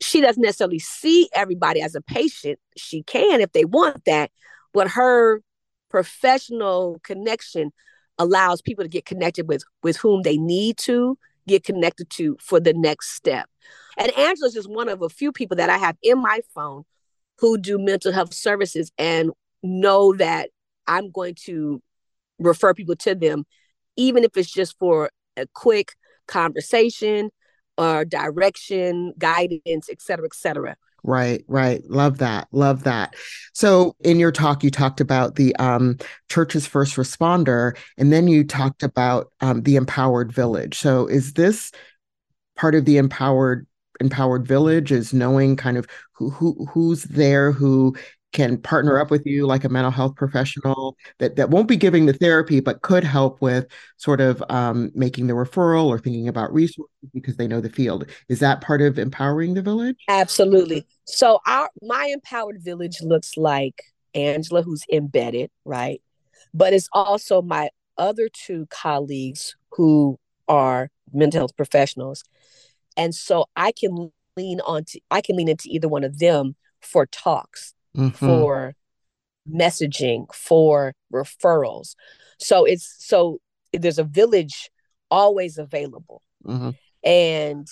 She 0.00 0.20
doesn't 0.20 0.40
necessarily 0.40 0.78
see 0.78 1.28
everybody 1.34 1.82
as 1.82 1.96
a 1.96 2.00
patient. 2.00 2.60
She 2.76 3.02
can 3.02 3.40
if 3.40 3.50
they 3.50 3.64
want 3.64 4.04
that, 4.04 4.30
but 4.72 4.86
her 4.90 5.42
professional 5.90 7.00
connection 7.02 7.72
allows 8.16 8.62
people 8.62 8.84
to 8.84 8.88
get 8.88 9.04
connected 9.04 9.48
with 9.48 9.64
with 9.82 9.96
whom 9.96 10.22
they 10.22 10.36
need 10.36 10.78
to 10.78 11.18
get 11.48 11.64
connected 11.64 12.08
to 12.10 12.36
for 12.40 12.60
the 12.60 12.74
next 12.74 13.10
step. 13.10 13.48
And 13.96 14.16
Angela's 14.16 14.54
just 14.54 14.70
one 14.70 14.88
of 14.88 15.02
a 15.02 15.08
few 15.08 15.32
people 15.32 15.56
that 15.56 15.68
I 15.68 15.78
have 15.78 15.96
in 16.00 16.22
my 16.22 16.42
phone 16.54 16.84
who 17.38 17.58
do 17.58 17.76
mental 17.76 18.12
health 18.12 18.34
services 18.34 18.92
and 18.98 19.32
know 19.64 20.14
that 20.14 20.50
I'm 20.86 21.10
going 21.10 21.34
to 21.46 21.82
refer 22.38 22.74
people 22.74 22.96
to 22.96 23.14
them, 23.14 23.44
even 23.96 24.24
if 24.24 24.36
it's 24.36 24.50
just 24.50 24.78
for 24.78 25.10
a 25.36 25.46
quick 25.54 25.92
conversation 26.26 27.30
or 27.76 28.04
direction, 28.04 29.12
guidance, 29.18 29.88
et 29.90 30.02
cetera, 30.02 30.26
et 30.26 30.34
cetera. 30.34 30.76
Right, 31.04 31.44
right. 31.46 31.80
Love 31.88 32.18
that. 32.18 32.48
Love 32.50 32.82
that. 32.82 33.14
So 33.54 33.94
in 34.00 34.18
your 34.18 34.32
talk, 34.32 34.64
you 34.64 34.70
talked 34.70 35.00
about 35.00 35.36
the 35.36 35.54
um, 35.56 35.96
church's 36.28 36.66
first 36.66 36.96
responder, 36.96 37.76
and 37.96 38.12
then 38.12 38.26
you 38.26 38.42
talked 38.42 38.82
about 38.82 39.32
um, 39.40 39.62
the 39.62 39.76
empowered 39.76 40.32
village. 40.32 40.76
So 40.76 41.06
is 41.06 41.34
this 41.34 41.70
part 42.56 42.74
of 42.74 42.84
the 42.84 42.96
empowered 42.98 43.66
empowered 44.00 44.46
village? 44.46 44.90
Is 44.90 45.14
knowing 45.14 45.54
kind 45.54 45.78
of 45.78 45.86
who 46.14 46.30
who 46.30 46.66
who's 46.66 47.04
there, 47.04 47.52
who 47.52 47.94
can 48.32 48.58
partner 48.58 49.00
up 49.00 49.10
with 49.10 49.24
you 49.24 49.46
like 49.46 49.64
a 49.64 49.68
mental 49.68 49.90
health 49.90 50.14
professional 50.14 50.96
that, 51.18 51.36
that 51.36 51.50
won't 51.50 51.68
be 51.68 51.76
giving 51.76 52.06
the 52.06 52.12
therapy 52.12 52.60
but 52.60 52.82
could 52.82 53.04
help 53.04 53.40
with 53.40 53.66
sort 53.96 54.20
of 54.20 54.42
um, 54.50 54.90
making 54.94 55.26
the 55.26 55.32
referral 55.32 55.86
or 55.86 55.98
thinking 55.98 56.28
about 56.28 56.52
resources 56.52 56.90
because 57.14 57.36
they 57.36 57.48
know 57.48 57.60
the 57.60 57.70
field. 57.70 58.08
Is 58.28 58.40
that 58.40 58.60
part 58.60 58.82
of 58.82 58.98
empowering 58.98 59.54
the 59.54 59.62
village? 59.62 59.96
Absolutely. 60.08 60.86
So 61.04 61.40
our 61.46 61.70
my 61.82 62.10
empowered 62.12 62.62
village 62.62 63.00
looks 63.00 63.36
like 63.36 63.82
angela 64.14 64.62
who's 64.62 64.84
embedded 64.92 65.50
right? 65.64 66.02
But 66.52 66.72
it's 66.72 66.88
also 66.92 67.42
my 67.42 67.70
other 67.96 68.28
two 68.32 68.66
colleagues 68.70 69.56
who 69.72 70.18
are 70.48 70.90
mental 71.12 71.40
health 71.40 71.56
professionals. 71.56 72.24
And 72.96 73.14
so 73.14 73.46
i 73.56 73.72
can 73.72 74.12
lean 74.36 74.60
on 74.60 74.84
to 74.84 75.00
i 75.10 75.20
can 75.20 75.36
lean 75.36 75.48
into 75.48 75.68
either 75.68 75.88
one 75.88 76.04
of 76.04 76.18
them 76.18 76.54
for 76.80 77.06
talks 77.06 77.74
mm-hmm. 77.96 78.10
for 78.10 78.74
messaging, 79.50 80.32
for 80.34 80.92
referrals. 81.12 81.94
So 82.38 82.64
it's 82.64 82.94
so 82.98 83.40
there's 83.72 83.98
a 83.98 84.04
village 84.04 84.70
always 85.10 85.58
available. 85.58 86.22
Mm-hmm. 86.46 86.70
And 87.04 87.66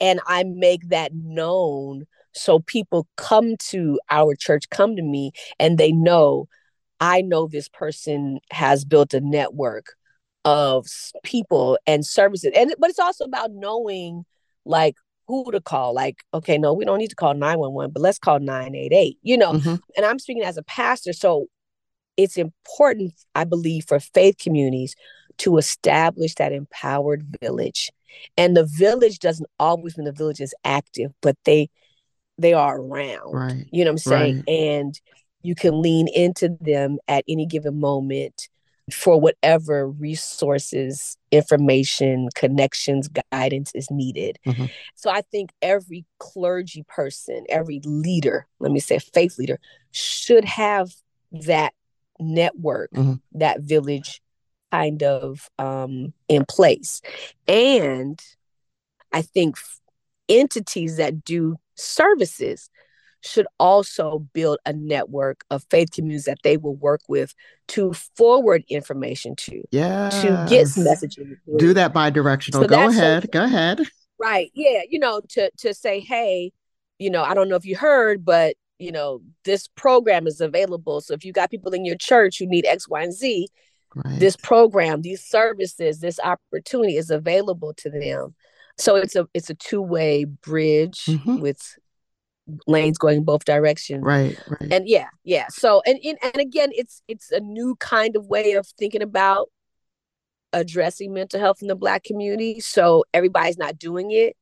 and 0.00 0.20
I 0.26 0.44
make 0.44 0.88
that 0.88 1.12
known 1.14 2.06
so 2.34 2.60
people 2.60 3.06
come 3.16 3.56
to 3.68 4.00
our 4.10 4.34
church, 4.34 4.68
come 4.70 4.96
to 4.96 5.02
me, 5.02 5.32
and 5.58 5.78
they 5.78 5.92
know 5.92 6.48
I 7.00 7.20
know 7.20 7.48
this 7.48 7.68
person 7.68 8.38
has 8.50 8.84
built 8.84 9.12
a 9.12 9.20
network 9.20 9.94
of 10.44 10.86
people 11.24 11.78
and 11.86 12.06
services. 12.06 12.52
And 12.56 12.74
but 12.78 12.90
it's 12.90 12.98
also 12.98 13.24
about 13.24 13.50
knowing 13.52 14.24
like 14.64 14.96
who 15.32 15.52
to 15.52 15.60
call. 15.60 15.94
Like, 15.94 16.18
okay, 16.34 16.58
no, 16.58 16.74
we 16.74 16.84
don't 16.84 16.98
need 16.98 17.10
to 17.10 17.16
call 17.16 17.34
911, 17.34 17.92
but 17.92 18.02
let's 18.02 18.18
call 18.18 18.38
988, 18.38 19.18
you 19.22 19.36
know. 19.38 19.52
Mm-hmm. 19.52 19.76
And 19.96 20.06
I'm 20.06 20.18
speaking 20.18 20.42
as 20.42 20.58
a 20.58 20.62
pastor. 20.62 21.12
So 21.12 21.46
it's 22.16 22.36
important, 22.36 23.14
I 23.34 23.44
believe, 23.44 23.86
for 23.86 23.98
faith 23.98 24.36
communities 24.38 24.94
to 25.38 25.56
establish 25.56 26.34
that 26.34 26.52
empowered 26.52 27.24
village. 27.40 27.90
And 28.36 28.56
the 28.56 28.66
village 28.66 29.18
doesn't 29.18 29.48
always 29.58 29.96
mean 29.96 30.04
the 30.04 30.12
village 30.12 30.40
is 30.40 30.54
active, 30.64 31.12
but 31.22 31.36
they 31.44 31.70
they 32.38 32.52
are 32.52 32.78
around. 32.78 33.32
Right. 33.32 33.66
You 33.70 33.84
know 33.84 33.90
what 33.90 33.92
I'm 33.92 33.98
saying? 33.98 34.36
Right. 34.36 34.48
And 34.48 35.00
you 35.42 35.54
can 35.54 35.80
lean 35.80 36.08
into 36.08 36.56
them 36.60 36.98
at 37.08 37.24
any 37.28 37.46
given 37.46 37.80
moment 37.80 38.48
for 38.90 39.20
whatever 39.20 39.88
resources, 39.88 41.16
information, 41.30 42.28
connections, 42.34 43.08
guidance 43.30 43.72
is 43.74 43.90
needed. 43.90 44.38
Mm-hmm. 44.46 44.66
So 44.96 45.10
I 45.10 45.22
think 45.22 45.50
every 45.62 46.04
clergy 46.18 46.84
person, 46.88 47.44
every 47.48 47.80
leader, 47.84 48.46
let 48.58 48.72
me 48.72 48.80
say 48.80 48.98
faith 48.98 49.38
leader, 49.38 49.60
should 49.92 50.44
have 50.44 50.92
that 51.32 51.74
network, 52.18 52.90
mm-hmm. 52.92 53.14
that 53.38 53.60
village 53.60 54.20
kind 54.70 55.02
of 55.02 55.48
um, 55.58 56.12
in 56.28 56.44
place. 56.46 57.02
And 57.46 58.20
I 59.12 59.22
think 59.22 59.56
entities 60.28 60.96
that 60.96 61.24
do 61.24 61.56
services 61.74 62.70
should 63.22 63.46
also 63.58 64.20
build 64.32 64.58
a 64.66 64.72
network 64.72 65.44
of 65.50 65.64
faith 65.70 65.90
communities 65.92 66.24
that 66.24 66.38
they 66.42 66.56
will 66.56 66.76
work 66.76 67.00
with 67.08 67.34
to 67.68 67.92
forward 68.16 68.64
information 68.68 69.36
to. 69.36 69.62
Yeah. 69.70 70.10
To 70.10 70.46
get 70.48 70.66
messaging. 70.68 71.36
Do 71.56 71.72
that 71.74 71.92
bi-directional. 71.92 72.62
So 72.62 72.68
Go 72.68 72.88
ahead. 72.88 73.30
Go 73.32 73.44
ahead. 73.44 73.82
Right. 74.18 74.50
Yeah. 74.54 74.82
You 74.88 74.98
know, 74.98 75.20
to 75.30 75.50
to 75.58 75.72
say, 75.74 76.00
hey, 76.00 76.52
you 76.98 77.10
know, 77.10 77.22
I 77.22 77.34
don't 77.34 77.48
know 77.48 77.56
if 77.56 77.64
you 77.64 77.76
heard, 77.76 78.24
but 78.24 78.56
you 78.78 78.90
know, 78.90 79.20
this 79.44 79.68
program 79.68 80.26
is 80.26 80.40
available. 80.40 81.00
So 81.00 81.14
if 81.14 81.24
you 81.24 81.32
got 81.32 81.50
people 81.50 81.72
in 81.72 81.84
your 81.84 81.96
church 81.96 82.38
who 82.38 82.46
need 82.46 82.66
X, 82.66 82.88
Y, 82.88 83.02
and 83.02 83.12
Z, 83.12 83.48
right. 83.94 84.18
this 84.18 84.36
program, 84.36 85.02
these 85.02 85.24
services, 85.24 86.00
this 86.00 86.18
opportunity 86.22 86.96
is 86.96 87.10
available 87.10 87.74
to 87.74 87.90
them. 87.90 88.34
So 88.78 88.96
it's 88.96 89.14
a 89.14 89.28
it's 89.34 89.50
a 89.50 89.54
two-way 89.54 90.24
bridge 90.24 91.04
mm-hmm. 91.04 91.40
with 91.40 91.78
lanes 92.66 92.98
going 92.98 93.24
both 93.24 93.44
directions 93.44 94.02
right, 94.02 94.36
right. 94.48 94.72
and 94.72 94.88
yeah 94.88 95.06
yeah 95.24 95.46
so 95.48 95.80
and, 95.86 95.98
and 96.04 96.18
and 96.22 96.36
again 96.36 96.70
it's 96.72 97.02
it's 97.06 97.30
a 97.30 97.40
new 97.40 97.76
kind 97.76 98.16
of 98.16 98.26
way 98.26 98.52
of 98.52 98.66
thinking 98.78 99.02
about 99.02 99.48
addressing 100.52 101.14
mental 101.14 101.40
health 101.40 101.62
in 101.62 101.68
the 101.68 101.76
black 101.76 102.02
community 102.02 102.60
so 102.60 103.04
everybody's 103.14 103.58
not 103.58 103.78
doing 103.78 104.10
it 104.10 104.36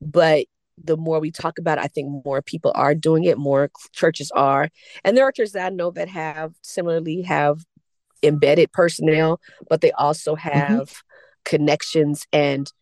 but 0.00 0.46
the 0.82 0.96
more 0.96 1.20
we 1.20 1.30
talk 1.30 1.58
about 1.58 1.78
it 1.78 1.84
i 1.84 1.86
think 1.86 2.24
more 2.24 2.40
people 2.40 2.72
are 2.74 2.94
doing 2.94 3.24
it 3.24 3.38
more 3.38 3.70
churches 3.92 4.30
are 4.32 4.68
and 5.04 5.16
there 5.16 5.24
are 5.24 5.32
churches 5.32 5.52
that 5.52 5.72
i 5.72 5.74
know 5.74 5.90
that 5.90 6.08
have 6.08 6.54
similarly 6.62 7.22
have 7.22 7.64
embedded 8.22 8.72
personnel 8.72 9.40
but 9.68 9.82
they 9.82 9.92
also 9.92 10.34
mm-hmm. 10.34 10.48
have 10.48 10.88
mm-hmm. 10.88 11.00
connections 11.44 12.26
and 12.32 12.72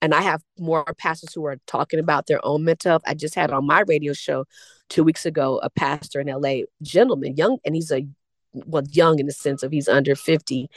and 0.00 0.14
I 0.14 0.22
have 0.22 0.42
more 0.58 0.84
pastors 0.96 1.32
who 1.34 1.44
are 1.46 1.58
talking 1.66 1.98
about 1.98 2.26
their 2.26 2.44
own 2.44 2.64
mental 2.64 2.90
health. 2.90 3.02
I 3.06 3.14
just 3.14 3.34
had 3.34 3.50
on 3.50 3.66
my 3.66 3.80
radio 3.80 4.12
show 4.12 4.44
two 4.88 5.04
weeks 5.04 5.26
ago 5.26 5.60
a 5.62 5.70
pastor 5.70 6.20
in 6.20 6.28
LA, 6.28 6.62
gentleman, 6.82 7.36
young, 7.36 7.58
and 7.64 7.74
he's 7.74 7.90
a 7.90 8.06
well, 8.52 8.84
young 8.90 9.18
in 9.18 9.26
the 9.26 9.32
sense 9.32 9.62
of 9.62 9.72
he's 9.72 9.88
under 9.88 10.14
50. 10.14 10.70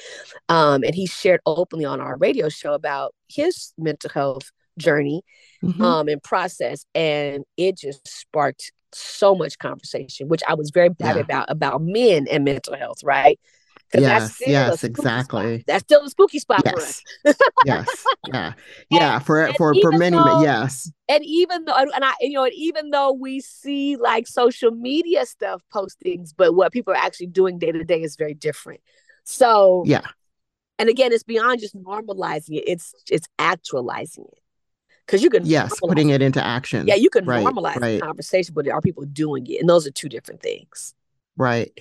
Um, 0.50 0.84
and 0.84 0.94
he 0.94 1.06
shared 1.06 1.42
openly 1.46 1.86
on 1.86 2.02
our 2.02 2.18
radio 2.18 2.50
show 2.50 2.74
about 2.74 3.16
his 3.28 3.74
mental 3.78 4.10
health 4.10 4.52
journey 4.78 5.24
mm-hmm. 5.64 5.82
um, 5.82 6.08
and 6.08 6.22
process. 6.22 6.86
And 6.94 7.44
it 7.58 7.78
just 7.78 8.08
sparked 8.08 8.72
so 8.94 9.36
much 9.36 9.58
conversation, 9.58 10.28
which 10.28 10.42
I 10.48 10.56
was 10.56 10.72
very 10.72 10.90
happy 11.00 11.20
yeah. 11.20 11.24
about, 11.24 11.50
about 11.50 11.82
men 11.82 12.28
and 12.30 12.44
mental 12.44 12.76
health, 12.76 13.04
right? 13.04 13.40
Yes, 13.94 14.42
yes, 14.46 14.84
exactly. 14.84 15.58
Spot. 15.58 15.66
That's 15.68 15.84
still 15.84 16.06
a 16.06 16.10
spooky 16.10 16.40
spot 16.40 16.62
yes. 16.66 16.74
for 17.24 17.30
us. 17.30 17.36
yes, 17.66 18.06
yeah, 18.28 18.54
yeah. 18.90 19.16
And, 19.16 19.26
for 19.26 19.52
for 19.54 19.76
for 19.82 19.92
many, 19.92 20.18
though, 20.18 20.42
yes. 20.42 20.92
And 21.10 21.24
even 21.26 21.66
though, 21.66 21.76
and 21.76 22.06
I, 22.06 22.14
you 22.22 22.34
know, 22.34 22.46
and 22.46 22.54
even 22.56 22.92
though 22.92 23.12
we 23.12 23.42
see 23.42 23.98
like 23.98 24.28
social 24.28 24.72
media 24.72 25.26
stuff 25.26 25.62
postings, 25.74 26.34
but 26.36 26.56
what 26.56 26.72
people 26.72 26.94
are 26.94 26.98
actually 26.98 27.28
doing 27.28 27.60
day 27.60 27.72
to 27.72 27.84
day 27.84 28.02
is 28.02 28.16
very 28.16 28.34
different. 28.34 28.82
So 29.26 29.84
yeah, 29.86 30.06
and 30.80 30.90
again, 30.90 31.12
it's 31.12 31.24
beyond 31.24 31.60
just 31.60 31.76
normalizing 31.76 32.58
it; 32.58 32.64
it's 32.68 32.94
it's 33.10 33.28
actualizing 33.40 34.26
it 34.32 34.40
because 35.06 35.22
you 35.22 35.30
can 35.30 35.46
yes 35.46 35.74
putting 35.82 36.10
it 36.10 36.22
into 36.22 36.42
action 36.44 36.88
yeah 36.88 36.96
you 36.96 37.10
can 37.10 37.26
right, 37.26 37.46
normalize 37.46 37.76
right. 37.78 38.00
the 38.00 38.02
conversation 38.02 38.54
but 38.54 38.68
are 38.68 38.82
people 38.82 39.04
doing 39.04 39.46
it 39.48 39.60
and 39.60 39.68
those 39.68 39.86
are 39.86 39.92
two 39.92 40.08
different 40.08 40.42
things 40.42 40.94
right 41.38 41.72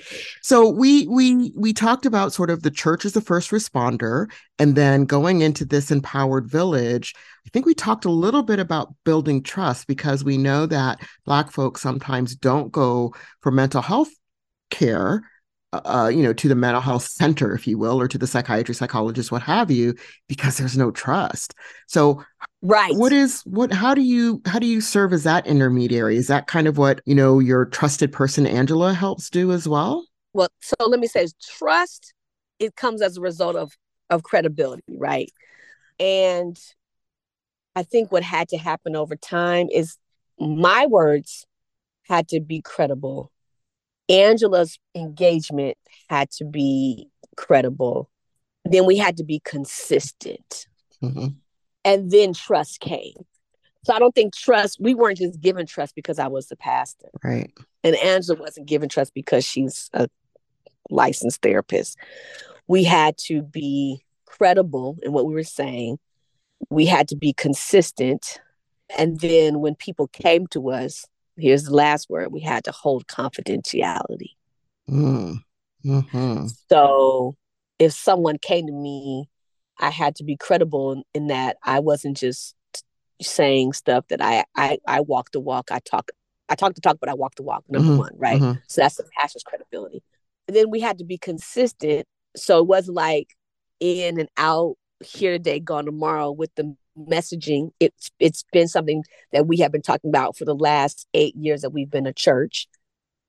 so 0.42 0.68
we 0.68 1.06
we 1.08 1.52
we 1.56 1.72
talked 1.72 2.06
about 2.06 2.32
sort 2.32 2.50
of 2.50 2.62
the 2.62 2.70
church 2.70 3.04
as 3.04 3.12
the 3.12 3.20
first 3.20 3.50
responder 3.50 4.30
and 4.58 4.76
then 4.76 5.04
going 5.04 5.40
into 5.40 5.64
this 5.64 5.90
empowered 5.90 6.48
village 6.48 7.14
i 7.46 7.50
think 7.50 7.66
we 7.66 7.74
talked 7.74 8.04
a 8.04 8.10
little 8.10 8.42
bit 8.42 8.60
about 8.60 8.94
building 9.04 9.42
trust 9.42 9.86
because 9.86 10.22
we 10.22 10.38
know 10.38 10.66
that 10.66 11.00
black 11.24 11.50
folks 11.50 11.80
sometimes 11.80 12.36
don't 12.36 12.70
go 12.70 13.12
for 13.40 13.50
mental 13.50 13.82
health 13.82 14.10
care 14.70 15.22
uh, 15.72 16.10
you 16.12 16.22
know, 16.22 16.32
to 16.32 16.48
the 16.48 16.54
mental 16.54 16.80
health 16.80 17.04
center, 17.04 17.54
if 17.54 17.66
you 17.66 17.78
will, 17.78 18.00
or 18.00 18.08
to 18.08 18.18
the 18.18 18.26
psychiatry, 18.26 18.74
psychologist, 18.74 19.30
what 19.30 19.42
have 19.42 19.70
you, 19.70 19.94
because 20.28 20.56
there's 20.58 20.76
no 20.76 20.90
trust. 20.90 21.54
So, 21.86 22.24
right, 22.62 22.94
what 22.94 23.12
is 23.12 23.42
what? 23.42 23.72
How 23.72 23.94
do 23.94 24.02
you 24.02 24.42
how 24.46 24.58
do 24.58 24.66
you 24.66 24.80
serve 24.80 25.12
as 25.12 25.24
that 25.24 25.46
intermediary? 25.46 26.16
Is 26.16 26.28
that 26.28 26.46
kind 26.46 26.66
of 26.66 26.78
what 26.78 27.00
you 27.06 27.14
know 27.14 27.38
your 27.38 27.66
trusted 27.66 28.12
person 28.12 28.46
Angela 28.46 28.92
helps 28.94 29.30
do 29.30 29.52
as 29.52 29.68
well? 29.68 30.06
Well, 30.32 30.48
so 30.60 30.74
let 30.86 31.00
me 31.00 31.06
say, 31.06 31.26
trust 31.58 32.14
it 32.58 32.76
comes 32.76 33.02
as 33.02 33.16
a 33.16 33.20
result 33.20 33.56
of 33.56 33.72
of 34.08 34.22
credibility, 34.22 34.82
right? 34.88 35.30
And 35.98 36.58
I 37.76 37.82
think 37.82 38.10
what 38.10 38.22
had 38.22 38.48
to 38.48 38.58
happen 38.58 38.96
over 38.96 39.16
time 39.16 39.68
is 39.72 39.96
my 40.38 40.86
words 40.86 41.46
had 42.08 42.28
to 42.28 42.40
be 42.40 42.60
credible 42.60 43.30
Angela's 44.10 44.78
engagement 44.94 45.78
had 46.08 46.30
to 46.32 46.44
be 46.44 47.08
credible. 47.36 48.10
Then 48.64 48.84
we 48.84 48.98
had 48.98 49.16
to 49.18 49.24
be 49.24 49.40
consistent. 49.44 50.66
Mm-hmm. 51.02 51.28
And 51.84 52.10
then 52.10 52.34
trust 52.34 52.80
came. 52.80 53.14
So 53.84 53.94
I 53.94 53.98
don't 53.98 54.14
think 54.14 54.34
trust, 54.34 54.78
we 54.80 54.94
weren't 54.94 55.18
just 55.18 55.40
given 55.40 55.66
trust 55.66 55.94
because 55.94 56.18
I 56.18 56.28
was 56.28 56.48
the 56.48 56.56
pastor. 56.56 57.08
Right. 57.24 57.50
And 57.82 57.96
Angela 57.96 58.38
wasn't 58.38 58.66
given 58.66 58.88
trust 58.90 59.14
because 59.14 59.44
she's 59.44 59.88
a 59.94 60.08
licensed 60.90 61.40
therapist. 61.40 61.96
We 62.68 62.84
had 62.84 63.16
to 63.18 63.42
be 63.42 64.04
credible 64.26 64.98
in 65.02 65.12
what 65.12 65.24
we 65.24 65.32
were 65.32 65.42
saying. 65.42 65.98
We 66.68 66.84
had 66.84 67.08
to 67.08 67.16
be 67.16 67.32
consistent. 67.32 68.38
And 68.98 69.18
then 69.20 69.60
when 69.60 69.74
people 69.74 70.08
came 70.08 70.46
to 70.48 70.70
us, 70.70 71.06
here's 71.40 71.64
the 71.64 71.74
last 71.74 72.08
word 72.10 72.32
we 72.32 72.40
had 72.40 72.64
to 72.64 72.72
hold 72.72 73.06
confidentiality 73.06 74.34
mm. 74.88 75.36
mm-hmm. 75.84 76.46
so 76.68 77.36
if 77.78 77.92
someone 77.92 78.38
came 78.38 78.66
to 78.66 78.72
me 78.72 79.28
i 79.80 79.90
had 79.90 80.14
to 80.14 80.24
be 80.24 80.36
credible 80.36 80.92
in, 80.92 81.02
in, 81.14 81.26
that 81.28 81.56
i 81.64 81.80
wasn't 81.80 82.16
just 82.16 82.54
saying 83.20 83.72
stuff 83.72 84.04
that 84.08 84.22
i 84.22 84.44
i, 84.56 84.78
I 84.86 85.00
walk 85.00 85.32
the 85.32 85.40
walk. 85.40 85.70
I 85.70 85.80
talk 85.80 86.10
i 86.48 86.54
talk 86.54 86.74
the 86.74 86.80
talk 86.80 86.98
but 87.00 87.08
i 87.08 87.14
walk 87.14 87.34
the 87.34 87.42
walk 87.42 87.64
number 87.68 87.88
mm-hmm. 87.88 87.98
one 87.98 88.12
right? 88.16 88.40
mm-hmm. 88.40 88.58
so 88.68 88.80
that's 88.80 88.96
the 88.96 89.04
pastor's 89.18 89.42
credibility. 89.42 90.02
And 90.50 90.56
then 90.56 90.68
we 90.68 90.80
had 90.80 90.98
to 90.98 91.04
be 91.04 91.16
consistent. 91.16 92.06
So 92.36 92.58
it 92.58 92.66
wasn't 92.66 92.96
like 92.96 93.36
in 93.78 94.18
and 94.18 94.28
out 94.36 94.76
here 95.00 95.30
today 95.30 95.60
gone 95.60 95.84
tomorrow 95.84 96.32
with 96.32 96.52
the 96.56 96.74
messaging. 96.98 97.70
It's 97.78 98.10
it's 98.18 98.44
been 98.52 98.66
something 98.66 99.04
that 99.32 99.46
we 99.46 99.58
have 99.58 99.70
been 99.70 99.80
talking 99.80 100.10
about 100.10 100.36
for 100.36 100.44
the 100.44 100.56
last 100.56 101.06
eight 101.14 101.36
years 101.36 101.60
that 101.60 101.70
we've 101.70 101.88
been 101.88 102.06
a 102.06 102.12
church. 102.12 102.66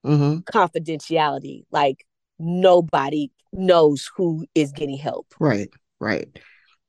Mm-hmm. 0.04 0.38
confidentiality 0.52 1.62
like 1.70 2.04
nobody 2.40 3.30
knows 3.52 4.10
who 4.16 4.44
is 4.56 4.72
getting 4.72 4.98
help. 4.98 5.32
Right 5.38 5.70
right. 6.02 6.28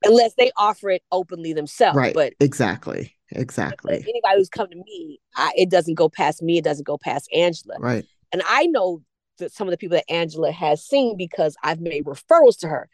Unless 0.05 0.33
they 0.37 0.51
offer 0.57 0.89
it 0.89 1.01
openly 1.11 1.53
themselves 1.53 1.95
right. 1.97 2.13
but 2.13 2.33
exactly. 2.39 3.15
Exactly. 3.31 3.95
Anybody 3.95 4.37
who's 4.37 4.49
come 4.49 4.67
to 4.67 4.75
me 4.75 5.19
I, 5.35 5.51
it 5.55 5.69
doesn't 5.69 5.95
go 5.95 6.09
past 6.09 6.41
me 6.41 6.57
it 6.57 6.63
doesn't 6.63 6.85
go 6.85 6.97
past 6.97 7.29
angela. 7.33 7.75
Right. 7.79 8.05
And 8.31 8.41
i 8.47 8.65
know 8.65 9.01
that 9.39 9.51
some 9.51 9.67
of 9.67 9.71
the 9.71 9.77
people 9.77 9.97
that 9.97 10.11
angela 10.11 10.51
has 10.51 10.85
seen 10.85 11.17
because 11.17 11.55
i've 11.63 11.79
made 11.79 12.05
referrals 12.05 12.59
to 12.59 12.67
her 12.67 12.87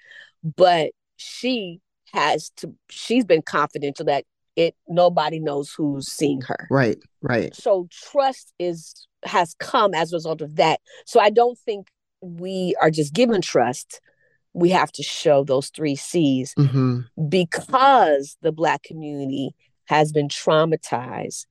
but 0.44 0.92
she 1.18 1.82
has 2.14 2.50
to 2.58 2.74
she's 2.90 3.26
been 3.26 3.42
confidential 3.42 4.06
that 4.06 4.26
it 4.56 4.76
nobody 4.88 5.40
knows 5.40 5.72
who's 5.72 6.12
seeing 6.12 6.42
her. 6.42 6.68
Right 6.70 6.98
right. 7.22 7.56
So 7.56 7.88
trust 7.92 8.54
is 8.60 9.08
has 9.24 9.56
come 9.60 9.94
as 9.94 10.12
a 10.12 10.18
result 10.18 10.42
of 10.42 10.56
that. 10.58 10.80
So 11.06 11.20
i 11.20 11.30
don't 11.30 11.58
think 11.58 11.88
we 12.22 12.76
are 12.82 12.92
just 12.92 13.14
given 13.14 13.42
trust 13.42 14.02
we 14.54 14.70
have 14.70 14.92
to 14.92 15.04
show 15.04 15.44
those 15.44 15.70
three 15.70 15.96
c's 15.96 16.54
mm-hmm. 16.58 17.02
because 17.28 18.38
the 18.42 18.52
black 18.52 18.84
community 18.84 19.56
has 19.86 20.12
been 20.12 20.28
traumatized 20.28 21.46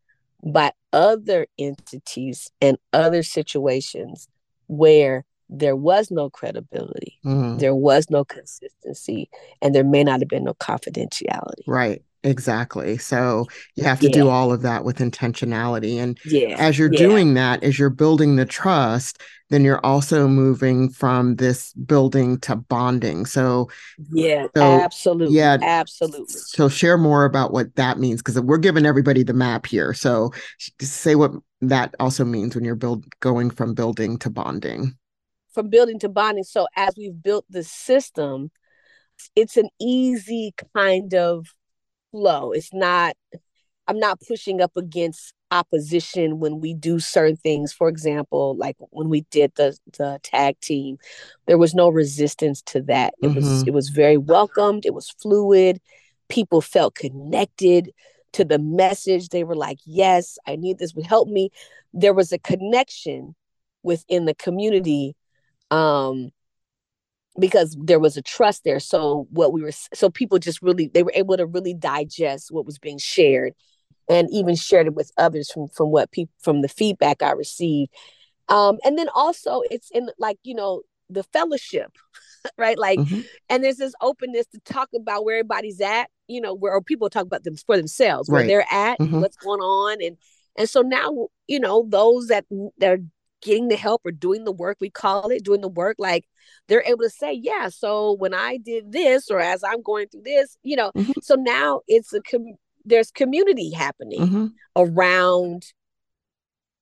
by 0.44 0.72
other 0.92 1.46
entities 1.58 2.50
and 2.60 2.78
other 2.92 3.22
situations 3.22 4.28
where 4.68 5.24
there 5.48 5.76
was 5.76 6.10
no 6.10 6.28
credibility, 6.28 7.18
mm-hmm. 7.24 7.58
there 7.58 7.74
was 7.74 8.10
no 8.10 8.24
consistency, 8.24 9.30
and 9.62 9.74
there 9.74 9.84
may 9.84 10.04
not 10.04 10.20
have 10.20 10.28
been 10.28 10.44
no 10.44 10.54
confidentiality. 10.54 11.66
Right. 11.66 12.02
Exactly. 12.24 12.98
So 12.98 13.46
you 13.76 13.84
have 13.84 14.00
to 14.00 14.08
yeah. 14.08 14.14
do 14.14 14.28
all 14.28 14.52
of 14.52 14.62
that 14.62 14.84
with 14.84 14.98
intentionality. 14.98 15.98
And 15.98 16.18
yeah. 16.24 16.56
as 16.58 16.78
you're 16.78 16.92
yeah. 16.92 16.98
doing 16.98 17.34
that, 17.34 17.62
as 17.62 17.78
you're 17.78 17.90
building 17.90 18.36
the 18.36 18.44
trust, 18.44 19.22
then 19.50 19.64
you're 19.64 19.84
also 19.84 20.26
moving 20.26 20.90
from 20.90 21.36
this 21.36 21.72
building 21.74 22.38
to 22.40 22.56
bonding. 22.56 23.24
So 23.24 23.70
yeah, 24.10 24.48
so, 24.56 24.62
absolutely. 24.62 25.36
Yeah, 25.36 25.58
absolutely. 25.62 26.26
So 26.28 26.68
share 26.68 26.98
more 26.98 27.24
about 27.24 27.52
what 27.52 27.74
that 27.76 27.98
means 27.98 28.20
because 28.20 28.40
we're 28.40 28.58
giving 28.58 28.84
everybody 28.84 29.22
the 29.22 29.32
map 29.32 29.64
here. 29.64 29.94
So 29.94 30.32
say 30.80 31.14
what 31.14 31.32
that 31.60 31.94
also 32.00 32.24
means 32.24 32.54
when 32.54 32.64
you're 32.64 32.74
build 32.74 33.06
going 33.20 33.50
from 33.50 33.74
building 33.74 34.18
to 34.18 34.30
bonding 34.30 34.96
from 35.58 35.70
building 35.70 35.98
to 35.98 36.08
bonding. 36.08 36.44
So 36.44 36.68
as 36.76 36.94
we've 36.96 37.20
built 37.20 37.44
the 37.50 37.64
system, 37.64 38.52
it's 39.34 39.56
an 39.56 39.68
easy 39.80 40.54
kind 40.72 41.12
of 41.14 41.48
flow. 42.10 42.52
It's 42.52 42.72
not, 42.72 43.16
I'm 43.86 43.98
not 43.98 44.20
pushing 44.26 44.60
up 44.60 44.72
against 44.76 45.32
opposition 45.50 46.38
when 46.38 46.60
we 46.60 46.74
do 46.74 46.98
certain 46.98 47.36
things. 47.36 47.72
For 47.72 47.88
example, 47.88 48.56
like 48.56 48.76
when 48.90 49.08
we 49.08 49.22
did 49.30 49.52
the 49.56 49.76
the 49.96 50.20
tag 50.22 50.60
team, 50.60 50.98
there 51.46 51.58
was 51.58 51.74
no 51.74 51.88
resistance 51.88 52.62
to 52.62 52.82
that. 52.82 53.14
It 53.22 53.28
mm-hmm. 53.28 53.36
was 53.36 53.66
it 53.66 53.72
was 53.72 53.88
very 53.88 54.16
welcomed, 54.16 54.84
it 54.84 54.94
was 54.94 55.10
fluid. 55.10 55.80
People 56.28 56.60
felt 56.60 56.94
connected 56.94 57.90
to 58.32 58.44
the 58.44 58.58
message. 58.58 59.30
They 59.30 59.44
were 59.44 59.56
like, 59.56 59.78
yes, 59.84 60.36
I 60.46 60.56
need 60.56 60.78
this 60.78 60.94
would 60.94 61.06
help 61.06 61.28
me. 61.28 61.50
There 61.94 62.14
was 62.14 62.32
a 62.32 62.38
connection 62.38 63.34
within 63.82 64.26
the 64.26 64.34
community 64.34 65.14
um 65.70 66.30
because 67.38 67.76
there 67.78 68.00
was 68.00 68.16
a 68.16 68.22
trust 68.22 68.64
there. 68.64 68.80
So 68.80 69.26
what 69.30 69.52
we 69.52 69.62
were 69.62 69.72
so 69.72 70.10
people 70.10 70.38
just 70.38 70.62
really 70.62 70.88
they 70.88 71.02
were 71.02 71.12
able 71.14 71.36
to 71.36 71.46
really 71.46 71.74
digest 71.74 72.50
what 72.50 72.66
was 72.66 72.78
being 72.78 72.98
shared 72.98 73.54
and 74.08 74.28
even 74.32 74.56
shared 74.56 74.86
it 74.86 74.94
with 74.94 75.12
others 75.16 75.50
from 75.50 75.68
from 75.68 75.90
what 75.90 76.10
people 76.10 76.34
from 76.40 76.62
the 76.62 76.68
feedback 76.68 77.22
i 77.22 77.32
received. 77.32 77.92
Um 78.48 78.78
and 78.84 78.98
then 78.98 79.08
also 79.14 79.62
it's 79.70 79.90
in 79.90 80.10
like 80.18 80.38
you 80.42 80.54
know 80.54 80.82
the 81.10 81.22
fellowship 81.22 81.96
right? 82.58 82.78
Like 82.78 82.98
mm-hmm. 82.98 83.20
and 83.48 83.64
there's 83.64 83.76
this 83.76 83.94
openness 84.00 84.46
to 84.46 84.60
talk 84.60 84.88
about 84.94 85.24
where 85.24 85.36
everybody's 85.36 85.80
at 85.80 86.08
you 86.28 86.40
know 86.40 86.54
where 86.54 86.80
people 86.80 87.10
talk 87.10 87.24
about 87.24 87.44
them 87.44 87.56
for 87.56 87.76
themselves 87.76 88.28
where 88.28 88.46
they're 88.46 88.66
at 88.70 88.98
mm-hmm. 88.98 89.20
what's 89.20 89.36
going 89.36 89.60
on. 89.60 89.98
And 90.02 90.16
and 90.56 90.68
so 90.68 90.82
now 90.82 91.28
you 91.46 91.60
know 91.60 91.86
those 91.88 92.28
that 92.28 92.44
that 92.78 92.90
are 92.90 93.02
getting 93.42 93.68
the 93.68 93.76
help 93.76 94.02
or 94.04 94.12
doing 94.12 94.44
the 94.44 94.52
work 94.52 94.76
we 94.80 94.90
call 94.90 95.28
it 95.30 95.44
doing 95.44 95.60
the 95.60 95.68
work 95.68 95.96
like 95.98 96.24
they're 96.66 96.82
able 96.86 97.02
to 97.02 97.10
say 97.10 97.32
yeah 97.32 97.68
so 97.68 98.14
when 98.14 98.34
i 98.34 98.56
did 98.56 98.92
this 98.92 99.30
or 99.30 99.40
as 99.40 99.62
i'm 99.64 99.82
going 99.82 100.06
through 100.08 100.22
this 100.22 100.56
you 100.62 100.76
know 100.76 100.90
mm-hmm. 100.96 101.12
so 101.22 101.34
now 101.34 101.80
it's 101.88 102.12
a 102.12 102.20
com- 102.22 102.56
there's 102.84 103.10
community 103.10 103.70
happening 103.70 104.20
mm-hmm. 104.20 104.46
around 104.76 105.62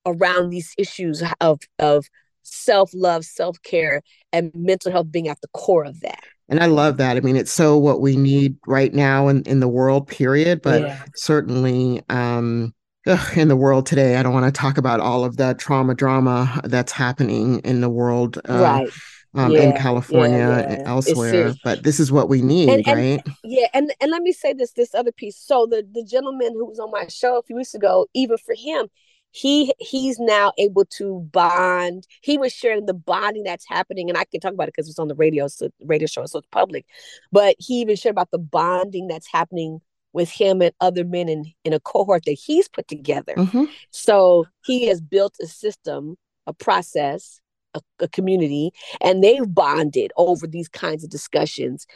around 0.06 0.50
these 0.50 0.72
issues 0.78 1.22
of 1.40 1.60
of 1.78 2.06
self-love 2.42 3.24
self-care 3.24 4.02
and 4.32 4.52
mental 4.54 4.92
health 4.92 5.10
being 5.10 5.28
at 5.28 5.40
the 5.40 5.48
core 5.48 5.84
of 5.84 6.00
that 6.00 6.20
and 6.48 6.60
i 6.60 6.66
love 6.66 6.96
that 6.96 7.16
i 7.16 7.20
mean 7.20 7.36
it's 7.36 7.52
so 7.52 7.76
what 7.76 8.00
we 8.00 8.16
need 8.16 8.56
right 8.68 8.94
now 8.94 9.26
in, 9.26 9.42
in 9.42 9.58
the 9.58 9.68
world 9.68 10.06
period 10.06 10.62
but 10.62 10.82
yeah. 10.82 11.02
certainly 11.16 12.02
um 12.08 12.72
ugh, 13.06 13.38
in 13.38 13.48
the 13.48 13.56
world 13.56 13.86
today. 13.86 14.16
I 14.16 14.22
don't 14.22 14.32
want 14.32 14.52
to 14.52 14.58
talk 14.58 14.78
about 14.78 15.00
all 15.00 15.24
of 15.24 15.36
the 15.36 15.54
trauma 15.54 15.94
drama 15.94 16.60
that's 16.64 16.92
happening 16.92 17.60
in 17.60 17.80
the 17.80 17.88
world. 17.88 18.38
Uh, 18.48 18.60
right. 18.60 18.88
um, 19.34 19.52
yeah, 19.52 19.60
in 19.60 19.76
California 19.76 20.38
yeah, 20.38 20.58
yeah. 20.58 20.72
and 20.72 20.86
elsewhere. 20.86 21.54
But 21.64 21.82
this 21.82 22.00
is 22.00 22.10
what 22.10 22.28
we 22.28 22.42
need, 22.42 22.68
and, 22.68 22.86
and, 22.86 22.98
right? 22.98 23.34
Yeah, 23.44 23.68
and 23.74 23.92
and 24.00 24.10
let 24.10 24.22
me 24.22 24.32
say 24.32 24.52
this 24.52 24.72
this 24.72 24.94
other 24.94 25.12
piece. 25.12 25.36
So 25.36 25.66
the 25.66 25.86
the 25.92 26.04
gentleman 26.04 26.52
who 26.52 26.66
was 26.66 26.78
on 26.78 26.90
my 26.90 27.06
show 27.08 27.38
a 27.38 27.42
few 27.42 27.56
weeks 27.56 27.74
ago, 27.74 28.06
even 28.14 28.38
for 28.38 28.54
him, 28.56 28.88
he 29.30 29.74
he's 29.78 30.18
now 30.18 30.52
able 30.58 30.84
to 30.96 31.28
bond. 31.32 32.06
He 32.22 32.38
was 32.38 32.52
sharing 32.52 32.86
the 32.86 32.94
bonding 32.94 33.44
that's 33.44 33.66
happening, 33.68 34.08
and 34.08 34.18
I 34.18 34.24
can 34.24 34.40
talk 34.40 34.54
about 34.54 34.68
it 34.68 34.74
because 34.74 34.88
it's 34.88 34.98
on 34.98 35.08
the 35.08 35.14
radio, 35.14 35.46
so 35.48 35.68
radio 35.84 36.06
show, 36.06 36.24
so 36.26 36.38
it's 36.38 36.48
public. 36.50 36.86
But 37.32 37.56
he 37.58 37.80
even 37.80 37.96
shared 37.96 38.14
about 38.14 38.30
the 38.30 38.38
bonding 38.38 39.08
that's 39.08 39.30
happening 39.30 39.80
with 40.16 40.30
him 40.30 40.62
and 40.62 40.72
other 40.80 41.04
men 41.04 41.28
in, 41.28 41.44
in 41.62 41.74
a 41.74 41.78
cohort 41.78 42.24
that 42.24 42.32
he's 42.32 42.68
put 42.68 42.88
together. 42.88 43.34
Mm-hmm. 43.36 43.64
So 43.90 44.46
he 44.64 44.86
has 44.86 45.00
built 45.00 45.36
a 45.42 45.46
system, 45.46 46.16
a 46.46 46.54
process, 46.54 47.38
a, 47.74 47.80
a, 48.00 48.08
community, 48.08 48.72
and 49.02 49.22
they've 49.22 49.54
bonded 49.54 50.12
over 50.16 50.46
these 50.46 50.68
kinds 50.68 51.04
of 51.04 51.10
discussions. 51.10 51.86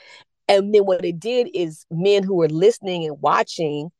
And 0.48 0.74
then 0.74 0.82
what 0.82 1.02
it 1.02 1.18
did 1.18 1.48
is 1.54 1.86
men 1.90 2.22
who 2.22 2.34
were 2.34 2.50
listening 2.50 3.06
and 3.06 3.16
watching 3.22 3.90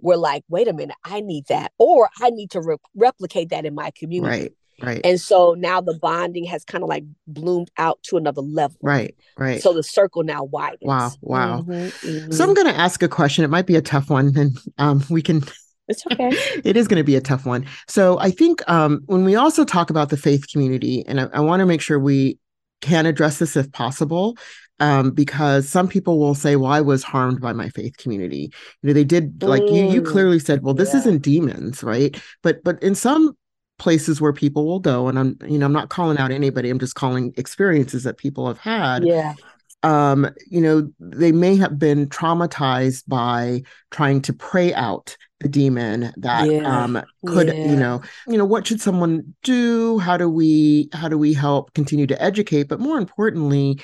were 0.00 0.16
like, 0.16 0.42
wait 0.48 0.66
a 0.66 0.72
minute, 0.72 0.96
I 1.04 1.20
need 1.20 1.44
that, 1.48 1.72
or 1.76 2.08
I 2.18 2.30
need 2.30 2.50
to 2.52 2.62
re- 2.62 2.76
replicate 2.94 3.50
that 3.50 3.66
in 3.66 3.74
my 3.74 3.90
community. 3.94 4.42
Right. 4.44 4.52
Right. 4.82 5.00
And 5.04 5.20
so 5.20 5.54
now 5.58 5.80
the 5.80 5.94
bonding 5.94 6.44
has 6.44 6.64
kind 6.64 6.82
of 6.82 6.88
like 6.88 7.04
bloomed 7.26 7.70
out 7.76 8.02
to 8.04 8.16
another 8.16 8.40
level. 8.40 8.76
Right. 8.82 9.14
Right. 9.36 9.62
So 9.62 9.72
the 9.72 9.82
circle 9.82 10.22
now 10.22 10.44
widens. 10.44 10.80
Wow. 10.82 11.10
Wow. 11.20 11.60
Mm-hmm, 11.62 11.72
mm-hmm. 11.72 12.32
So 12.32 12.44
I'm 12.44 12.54
going 12.54 12.66
to 12.66 12.78
ask 12.78 13.02
a 13.02 13.08
question. 13.08 13.44
It 13.44 13.50
might 13.50 13.66
be 13.66 13.76
a 13.76 13.82
tough 13.82 14.10
one, 14.10 14.36
and 14.36 14.58
um, 14.78 15.04
we 15.10 15.22
can. 15.22 15.42
It's 15.88 16.04
okay. 16.12 16.30
it 16.64 16.76
is 16.76 16.88
going 16.88 16.98
to 16.98 17.04
be 17.04 17.16
a 17.16 17.20
tough 17.20 17.46
one. 17.46 17.66
So 17.88 18.18
I 18.18 18.30
think 18.30 18.68
um, 18.68 19.02
when 19.06 19.24
we 19.24 19.34
also 19.36 19.64
talk 19.64 19.90
about 19.90 20.08
the 20.08 20.16
faith 20.16 20.46
community, 20.50 21.04
and 21.06 21.20
I, 21.20 21.28
I 21.34 21.40
want 21.40 21.60
to 21.60 21.66
make 21.66 21.80
sure 21.80 21.98
we 21.98 22.38
can 22.80 23.06
address 23.06 23.38
this 23.38 23.56
if 23.56 23.70
possible, 23.72 24.36
um, 24.78 25.10
because 25.10 25.68
some 25.68 25.88
people 25.88 26.18
will 26.18 26.34
say, 26.34 26.56
"Well, 26.56 26.72
I 26.72 26.80
was 26.80 27.02
harmed 27.02 27.40
by 27.40 27.52
my 27.52 27.68
faith 27.68 27.96
community." 27.98 28.50
You 28.82 28.88
know, 28.88 28.92
they 28.94 29.04
did 29.04 29.42
like 29.42 29.62
mm, 29.62 29.74
you. 29.74 29.90
You 29.90 30.02
mm, 30.02 30.06
clearly 30.06 30.38
said, 30.38 30.62
"Well, 30.62 30.74
this 30.74 30.92
yeah. 30.94 31.00
isn't 31.00 31.22
demons, 31.22 31.82
right?" 31.82 32.18
But 32.42 32.64
but 32.64 32.82
in 32.82 32.94
some 32.94 33.36
places 33.80 34.20
where 34.20 34.32
people 34.32 34.66
will 34.66 34.78
go, 34.78 35.08
and 35.08 35.18
I'm 35.18 35.38
you 35.44 35.58
know 35.58 35.66
I'm 35.66 35.72
not 35.72 35.88
calling 35.88 36.18
out 36.18 36.30
anybody. 36.30 36.70
I'm 36.70 36.78
just 36.78 36.94
calling 36.94 37.34
experiences 37.36 38.04
that 38.04 38.18
people 38.18 38.46
have 38.46 38.58
had. 38.58 39.04
Yeah. 39.04 39.34
Um, 39.82 40.28
you 40.46 40.60
know, 40.60 40.92
they 41.00 41.32
may 41.32 41.56
have 41.56 41.78
been 41.78 42.06
traumatized 42.06 43.04
by 43.08 43.62
trying 43.90 44.20
to 44.22 44.34
pray 44.34 44.74
out 44.74 45.16
the 45.40 45.48
demon 45.48 46.12
that 46.18 46.50
yeah. 46.50 46.82
um 46.82 47.02
could 47.24 47.48
yeah. 47.48 47.54
you 47.54 47.74
know 47.74 48.02
you 48.26 48.36
know 48.36 48.44
what 48.44 48.66
should 48.66 48.78
someone 48.78 49.34
do 49.42 49.98
how 49.98 50.14
do 50.14 50.28
we 50.28 50.90
how 50.92 51.08
do 51.08 51.16
we 51.16 51.32
help 51.32 51.72
continue 51.72 52.06
to 52.06 52.22
educate 52.22 52.64
but 52.64 52.78
more 52.78 52.98
importantly 52.98 53.80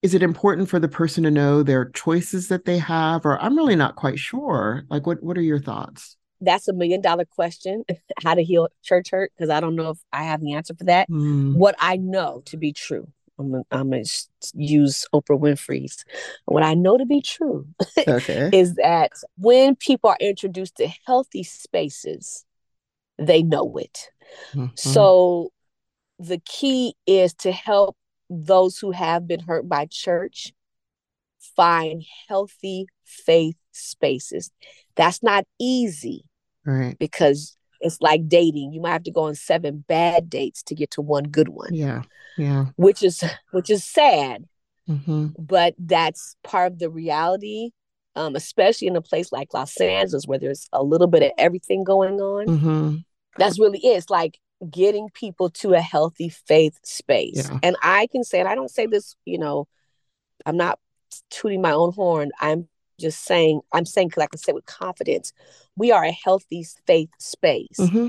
is 0.00 0.14
it 0.14 0.22
important 0.22 0.70
for 0.70 0.78
the 0.78 0.88
person 0.88 1.22
to 1.24 1.30
know 1.30 1.62
their 1.62 1.90
choices 1.90 2.48
that 2.48 2.64
they 2.64 2.78
have 2.78 3.26
or 3.26 3.38
i'm 3.42 3.58
really 3.58 3.76
not 3.76 3.94
quite 3.94 4.18
sure 4.18 4.84
like 4.88 5.06
what 5.06 5.22
what 5.22 5.36
are 5.36 5.42
your 5.42 5.60
thoughts 5.60 6.16
that's 6.40 6.68
a 6.68 6.72
million 6.72 7.00
dollar 7.00 7.24
question 7.24 7.84
how 8.22 8.34
to 8.34 8.42
heal 8.42 8.68
church 8.82 9.10
hurt 9.10 9.32
because 9.36 9.50
i 9.50 9.60
don't 9.60 9.76
know 9.76 9.90
if 9.90 9.98
i 10.12 10.22
have 10.24 10.40
the 10.40 10.52
answer 10.52 10.74
for 10.74 10.84
that 10.84 11.08
mm. 11.08 11.54
what 11.54 11.74
i 11.78 11.96
know 11.96 12.42
to 12.44 12.56
be 12.56 12.72
true 12.72 13.06
i'm 13.38 13.50
gonna, 13.50 13.64
I'm 13.70 13.90
gonna 13.90 14.04
use 14.54 15.06
oprah 15.14 15.38
winfrey's 15.38 16.04
what 16.46 16.62
i 16.62 16.74
know 16.74 16.98
to 16.98 17.06
be 17.06 17.22
true 17.22 17.66
okay. 18.08 18.50
is 18.52 18.74
that 18.74 19.12
when 19.36 19.76
people 19.76 20.10
are 20.10 20.18
introduced 20.20 20.76
to 20.76 20.88
healthy 21.06 21.42
spaces 21.42 22.44
they 23.18 23.42
know 23.42 23.76
it 23.76 24.10
mm-hmm. 24.52 24.66
so 24.74 25.50
the 26.18 26.40
key 26.44 26.94
is 27.06 27.32
to 27.34 27.52
help 27.52 27.96
those 28.28 28.78
who 28.78 28.92
have 28.92 29.26
been 29.26 29.40
hurt 29.40 29.68
by 29.68 29.86
church 29.90 30.52
find 31.56 32.04
healthy 32.28 32.86
faith 33.04 33.56
spaces. 33.72 34.50
That's 34.96 35.22
not 35.22 35.44
easy. 35.58 36.24
Right. 36.64 36.98
Because 36.98 37.56
it's 37.80 38.00
like 38.00 38.28
dating. 38.28 38.72
You 38.72 38.80
might 38.80 38.92
have 38.92 39.04
to 39.04 39.10
go 39.10 39.22
on 39.22 39.34
seven 39.34 39.84
bad 39.88 40.28
dates 40.28 40.62
to 40.64 40.74
get 40.74 40.90
to 40.92 41.00
one 41.00 41.24
good 41.24 41.48
one. 41.48 41.74
Yeah. 41.74 42.02
Yeah. 42.36 42.66
Which 42.76 43.02
is 43.02 43.22
which 43.52 43.70
is 43.70 43.84
sad. 43.84 44.44
Mm-hmm. 44.88 45.28
But 45.38 45.74
that's 45.78 46.36
part 46.44 46.72
of 46.72 46.78
the 46.78 46.90
reality. 46.90 47.70
Um, 48.16 48.34
especially 48.34 48.88
in 48.88 48.96
a 48.96 49.00
place 49.00 49.30
like 49.30 49.54
Los 49.54 49.80
Angeles 49.80 50.26
where 50.26 50.38
there's 50.38 50.68
a 50.72 50.82
little 50.82 51.06
bit 51.06 51.22
of 51.22 51.30
everything 51.38 51.84
going 51.84 52.20
on. 52.20 52.46
Mm-hmm. 52.46 52.96
That's 53.38 53.58
really 53.58 53.78
it. 53.78 53.98
It's 53.98 54.10
like 54.10 54.38
getting 54.68 55.08
people 55.14 55.48
to 55.50 55.74
a 55.74 55.80
healthy 55.80 56.28
faith 56.28 56.78
space. 56.82 57.48
Yeah. 57.48 57.58
And 57.62 57.76
I 57.82 58.08
can 58.08 58.24
say, 58.24 58.40
and 58.40 58.48
I 58.48 58.56
don't 58.56 58.70
say 58.70 58.86
this, 58.86 59.14
you 59.24 59.38
know, 59.38 59.68
I'm 60.44 60.56
not 60.56 60.80
tooting 61.30 61.62
my 61.62 61.72
own 61.72 61.92
horn. 61.92 62.30
I'm 62.40 62.68
just 63.00 63.24
saying, 63.24 63.60
I'm 63.72 63.86
saying 63.86 64.08
because 64.08 64.22
I 64.22 64.26
can 64.26 64.38
say 64.38 64.52
with 64.52 64.66
confidence, 64.66 65.32
we 65.76 65.92
are 65.92 66.04
a 66.04 66.12
healthy 66.12 66.66
faith 66.86 67.10
space. 67.18 67.76
Mm-hmm. 67.78 68.08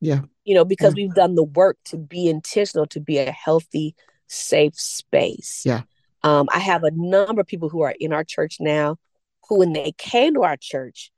Yeah. 0.00 0.22
You 0.44 0.54
know, 0.54 0.64
because 0.64 0.94
yeah. 0.96 1.04
we've 1.04 1.14
done 1.14 1.34
the 1.34 1.44
work 1.44 1.76
to 1.86 1.96
be 1.96 2.28
intentional 2.28 2.86
to 2.86 3.00
be 3.00 3.18
a 3.18 3.30
healthy, 3.30 3.94
safe 4.26 4.78
space. 4.78 5.62
Yeah. 5.64 5.82
Um, 6.22 6.48
I 6.52 6.58
have 6.58 6.84
a 6.84 6.90
number 6.92 7.40
of 7.40 7.46
people 7.46 7.68
who 7.68 7.82
are 7.82 7.94
in 7.98 8.12
our 8.12 8.24
church 8.24 8.56
now 8.60 8.96
who, 9.48 9.58
when 9.58 9.72
they 9.72 9.92
came 9.98 10.34
to 10.34 10.42
our 10.42 10.56
church, 10.56 11.10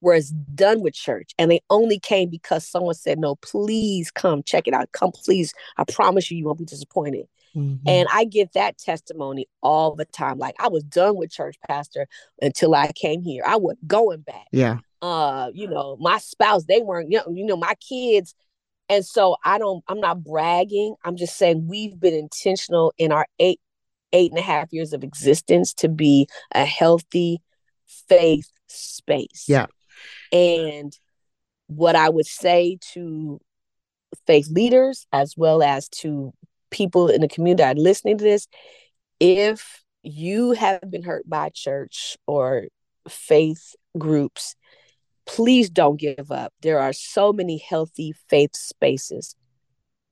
was 0.00 0.30
done 0.30 0.80
with 0.80 0.94
church 0.94 1.32
and 1.38 1.50
they 1.50 1.60
only 1.70 1.98
came 1.98 2.30
because 2.30 2.66
someone 2.66 2.94
said 2.94 3.18
no 3.18 3.34
please 3.36 4.10
come 4.10 4.42
check 4.44 4.68
it 4.68 4.74
out 4.74 4.92
come 4.92 5.10
please 5.10 5.52
i 5.76 5.84
promise 5.84 6.30
you 6.30 6.38
you 6.38 6.44
won't 6.44 6.58
be 6.58 6.64
disappointed 6.64 7.26
mm-hmm. 7.54 7.88
and 7.88 8.08
i 8.12 8.24
get 8.24 8.52
that 8.52 8.78
testimony 8.78 9.46
all 9.62 9.94
the 9.94 10.04
time 10.04 10.38
like 10.38 10.54
i 10.58 10.68
was 10.68 10.82
done 10.84 11.16
with 11.16 11.30
church 11.30 11.56
pastor 11.66 12.06
until 12.40 12.74
i 12.74 12.90
came 12.92 13.22
here. 13.22 13.42
I 13.46 13.56
was 13.56 13.76
going 13.86 14.20
back. 14.20 14.46
Yeah. 14.52 14.78
Uh 15.00 15.50
you 15.54 15.68
know 15.68 15.96
my 16.00 16.18
spouse 16.18 16.64
they 16.64 16.80
weren't 16.80 17.10
you 17.10 17.18
know, 17.18 17.32
you 17.32 17.44
know 17.44 17.56
my 17.56 17.74
kids. 17.76 18.34
And 18.88 19.04
so 19.04 19.36
i 19.44 19.58
don't 19.58 19.84
i'm 19.88 20.00
not 20.00 20.24
bragging. 20.24 20.94
I'm 21.04 21.16
just 21.16 21.36
saying 21.36 21.66
we've 21.68 21.98
been 21.98 22.14
intentional 22.14 22.92
in 22.98 23.12
our 23.12 23.26
eight 23.38 23.60
eight 24.12 24.30
and 24.30 24.38
a 24.38 24.42
half 24.42 24.72
years 24.72 24.92
of 24.92 25.04
existence 25.04 25.74
to 25.74 25.88
be 25.88 26.28
a 26.52 26.64
healthy 26.64 27.40
faith 28.08 28.50
space. 28.68 29.44
Yeah. 29.48 29.66
And 30.32 30.96
what 31.66 31.96
I 31.96 32.08
would 32.08 32.26
say 32.26 32.78
to 32.92 33.40
faith 34.26 34.48
leaders 34.50 35.06
as 35.12 35.34
well 35.36 35.62
as 35.62 35.88
to 35.88 36.32
people 36.70 37.08
in 37.08 37.20
the 37.20 37.28
community 37.28 37.62
that 37.62 37.76
are 37.76 37.80
listening 37.80 38.18
to 38.18 38.24
this, 38.24 38.48
if 39.20 39.82
you 40.02 40.52
have 40.52 40.90
been 40.90 41.02
hurt 41.02 41.28
by 41.28 41.50
church 41.50 42.16
or 42.26 42.66
faith 43.08 43.74
groups, 43.96 44.54
please 45.26 45.70
don't 45.70 45.98
give 45.98 46.30
up. 46.30 46.52
There 46.62 46.78
are 46.78 46.92
so 46.92 47.32
many 47.32 47.58
healthy 47.58 48.14
faith 48.28 48.54
spaces, 48.54 49.34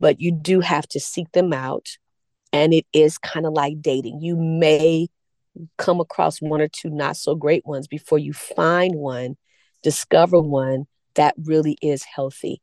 but 0.00 0.20
you 0.20 0.32
do 0.32 0.60
have 0.60 0.86
to 0.88 1.00
seek 1.00 1.30
them 1.32 1.52
out. 1.52 1.98
And 2.52 2.72
it 2.72 2.86
is 2.92 3.18
kind 3.18 3.46
of 3.46 3.52
like 3.52 3.80
dating. 3.80 4.20
You 4.20 4.36
may 4.36 5.08
come 5.78 6.00
across 6.00 6.40
one 6.40 6.60
or 6.60 6.68
two 6.68 6.90
not 6.90 7.16
so 7.16 7.34
great 7.34 7.66
ones 7.66 7.86
before 7.86 8.18
you 8.18 8.32
find 8.32 8.94
one 8.94 9.36
discover 9.82 10.40
one 10.40 10.86
that 11.14 11.34
really 11.44 11.78
is 11.80 12.02
healthy. 12.02 12.60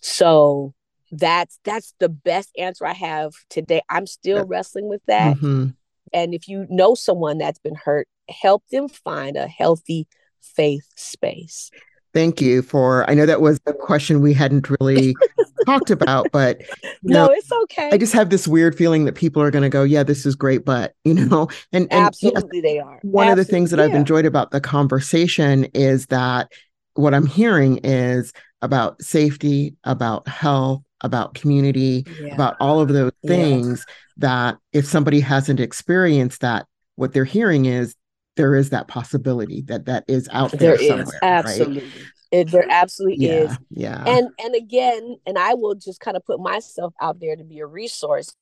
So 0.00 0.74
that's 1.10 1.58
that's 1.64 1.94
the 2.00 2.08
best 2.08 2.50
answer 2.58 2.86
I 2.86 2.92
have 2.92 3.32
today. 3.50 3.82
I'm 3.88 4.06
still 4.06 4.44
wrestling 4.44 4.88
with 4.88 5.02
that. 5.06 5.36
Mm-hmm. 5.36 5.68
And 6.12 6.34
if 6.34 6.48
you 6.48 6.66
know 6.70 6.94
someone 6.94 7.38
that's 7.38 7.58
been 7.58 7.74
hurt, 7.74 8.08
help 8.28 8.64
them 8.70 8.88
find 8.88 9.36
a 9.36 9.46
healthy 9.46 10.06
faith 10.40 10.86
space. 10.96 11.70
Thank 12.14 12.40
you 12.40 12.62
for 12.62 13.08
I 13.08 13.14
know 13.14 13.26
that 13.26 13.40
was 13.40 13.60
a 13.66 13.72
question 13.72 14.20
we 14.20 14.32
hadn't 14.32 14.68
really 14.80 15.14
talked 15.66 15.90
about, 15.90 16.28
but 16.32 16.62
no, 17.02 17.26
know, 17.26 17.32
it's 17.32 17.52
okay. 17.52 17.90
I 17.92 17.98
just 17.98 18.14
have 18.14 18.30
this 18.30 18.48
weird 18.48 18.76
feeling 18.76 19.04
that 19.04 19.14
people 19.14 19.42
are 19.42 19.50
going 19.50 19.62
to 19.62 19.68
go, 19.68 19.82
yeah, 19.82 20.02
this 20.02 20.24
is 20.24 20.34
great, 20.34 20.64
but 20.64 20.94
you 21.04 21.14
know, 21.14 21.48
and, 21.72 21.86
and 21.92 22.06
absolutely 22.06 22.60
they 22.60 22.78
are. 22.78 22.98
One 23.02 23.28
absolutely, 23.28 23.30
of 23.30 23.36
the 23.36 23.44
things 23.44 23.70
that 23.70 23.78
yeah. 23.78 23.84
I've 23.84 23.94
enjoyed 23.94 24.24
about 24.24 24.50
the 24.50 24.60
conversation 24.60 25.64
is 25.74 26.06
that 26.06 26.50
what 26.94 27.14
I'm 27.14 27.26
hearing 27.26 27.78
is 27.84 28.32
about 28.62 29.00
safety, 29.02 29.76
about 29.84 30.26
health, 30.26 30.82
about 31.02 31.34
community, 31.34 32.04
yeah. 32.20 32.34
about 32.34 32.56
all 32.60 32.80
of 32.80 32.88
those 32.88 33.12
things 33.26 33.84
yeah. 33.86 33.94
that 34.18 34.58
if 34.72 34.84
somebody 34.84 35.20
hasn't 35.20 35.60
experienced 35.60 36.40
that, 36.40 36.66
what 36.96 37.12
they're 37.12 37.24
hearing 37.24 37.66
is 37.66 37.94
there 38.36 38.54
is 38.54 38.70
that 38.70 38.88
possibility 38.88 39.62
that 39.62 39.86
that 39.86 40.04
is 40.08 40.28
out 40.32 40.52
there, 40.52 40.76
there 40.76 40.88
somewhere. 40.88 41.02
Is, 41.02 41.18
absolutely. 41.22 41.80
Right? 41.80 41.92
It, 42.30 42.50
there 42.50 42.66
absolutely 42.70 43.26
yeah, 43.26 43.32
is. 43.32 43.58
Yeah. 43.70 44.04
And 44.06 44.28
and 44.38 44.54
again, 44.54 45.16
and 45.26 45.38
I 45.38 45.54
will 45.54 45.74
just 45.74 46.00
kind 46.00 46.16
of 46.16 46.24
put 46.24 46.40
myself 46.40 46.94
out 47.00 47.20
there 47.20 47.36
to 47.36 47.44
be 47.44 47.60
a 47.60 47.66
resource, 47.66 48.34